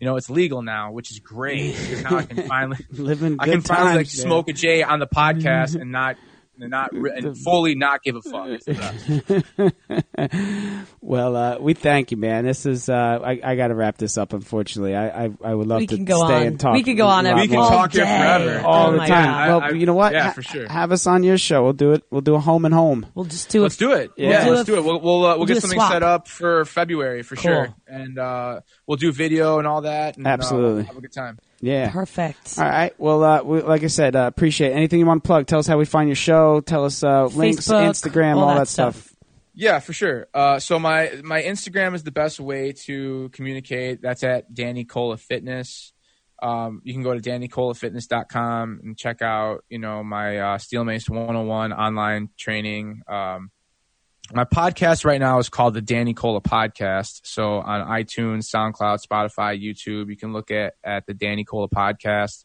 [0.00, 1.76] You know, it's legal now, which is great.
[1.76, 2.78] Because now I can finally
[3.38, 4.26] I can finally times, man.
[4.26, 6.16] smoke a J on the podcast and not
[6.60, 8.48] and not re- and fully not give a fuck.
[8.48, 9.44] It's the
[10.18, 10.86] best.
[11.00, 12.44] Well, uh, we thank you, man.
[12.44, 14.32] This is uh, I, I got to wrap this up.
[14.32, 16.42] Unfortunately, I I, I would love We to can go stay on.
[16.42, 16.74] and talk.
[16.74, 17.68] We could go on a every- lot We can more.
[17.70, 18.60] talk here forever.
[18.66, 19.08] all Oh the time.
[19.08, 19.48] God.
[19.48, 20.12] well, I- I- you know what?
[20.12, 20.68] yeah, for sure.
[20.68, 21.62] Have us on your show.
[21.62, 22.02] We'll do it.
[22.10, 23.06] We'll do a home and home.
[23.14, 23.78] We'll just do Let's it.
[23.78, 24.10] do it.
[24.16, 24.30] Yeah.
[24.30, 24.84] Yeah, We'll let's do do it.
[24.84, 27.42] We'll we'll, uh, we'll do get something set up for February for Cool.
[27.42, 30.16] sure, and uh, we'll do video and all that.
[30.16, 30.84] And, uh, Absolutely.
[30.84, 31.38] have a good time.
[31.60, 31.90] Yeah.
[31.90, 32.58] Perfect.
[32.58, 32.94] All right.
[32.98, 34.74] Well, uh, we, like I said, uh, appreciate it.
[34.74, 35.46] anything you want to plug.
[35.46, 36.60] Tell us how we find your show.
[36.60, 38.96] Tell us uh, links, Facebook, Instagram, all all, that that stuff.
[38.96, 39.14] stuff.
[39.54, 40.28] Yeah, for sure.
[40.32, 44.00] Uh, so my my Instagram is the best way to communicate.
[44.00, 45.92] That's at Danny Cola Fitness.
[46.40, 51.72] Um, you can go to dannycolafitness.com and check out, you know, my uh, Steelmace 101
[51.72, 53.02] online training.
[53.08, 53.50] Um,
[54.32, 57.20] my podcast right now is called the Danny Cola Podcast.
[57.24, 62.44] So on iTunes, SoundCloud, Spotify, YouTube, you can look at at the Danny Cola Podcast.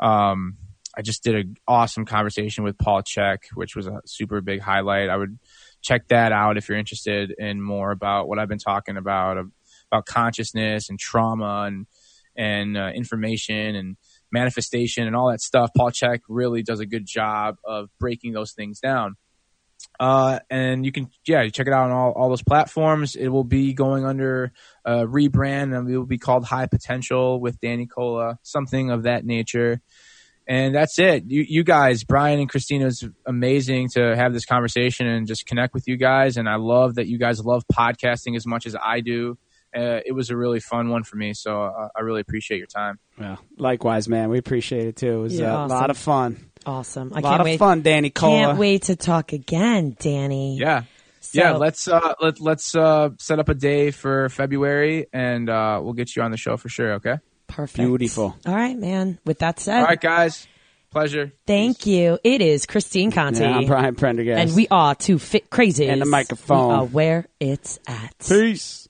[0.00, 0.56] Um,
[0.96, 5.08] I just did an awesome conversation with Paul Chek, which was a super big highlight.
[5.08, 5.38] I would
[5.82, 9.38] check that out if you're interested in more about what I've been talking about
[9.90, 11.86] about consciousness and trauma and
[12.36, 13.96] and uh, information and
[14.30, 15.70] manifestation and all that stuff.
[15.76, 19.16] Paul Chek really does a good job of breaking those things down.
[20.00, 23.16] Uh, and you can, yeah, you check it out on all, all those platforms.
[23.16, 24.52] It will be going under
[24.84, 29.24] a rebrand and it will be called High Potential with Danny Cola, something of that
[29.24, 29.80] nature.
[30.46, 31.24] And that's it.
[31.26, 35.74] You, you guys, Brian and Christina, is amazing to have this conversation and just connect
[35.74, 36.36] with you guys.
[36.38, 39.36] And I love that you guys love podcasting as much as I do.
[39.76, 41.34] Uh, it was a really fun one for me.
[41.34, 42.98] So uh, I really appreciate your time.
[43.18, 44.30] Well, likewise, man.
[44.30, 45.18] We appreciate it too.
[45.18, 45.76] It was Yeah, uh, a awesome.
[45.76, 46.47] lot of fun.
[46.68, 47.12] Awesome.
[47.14, 47.58] I A lot can't of wait.
[47.58, 48.38] fun, Danny Cola.
[48.46, 50.58] Can't wait to talk again, Danny.
[50.58, 50.82] Yeah.
[51.20, 55.80] So- yeah, let's uh let let's uh set up a day for February and uh
[55.82, 57.16] we'll get you on the show for sure, okay?
[57.48, 57.76] Perfect.
[57.78, 58.36] Beautiful.
[58.46, 59.18] All right, man.
[59.24, 60.46] With that said, All right, guys.
[60.90, 61.32] Pleasure.
[61.46, 62.18] thank you.
[62.24, 63.40] It is Christine Conti.
[63.42, 64.40] Yeah, I'm Brian Prendergast.
[64.40, 65.86] and we are two fit crazy.
[65.86, 66.68] And the microphone.
[66.68, 68.14] We are where it's at.
[68.26, 68.87] Peace.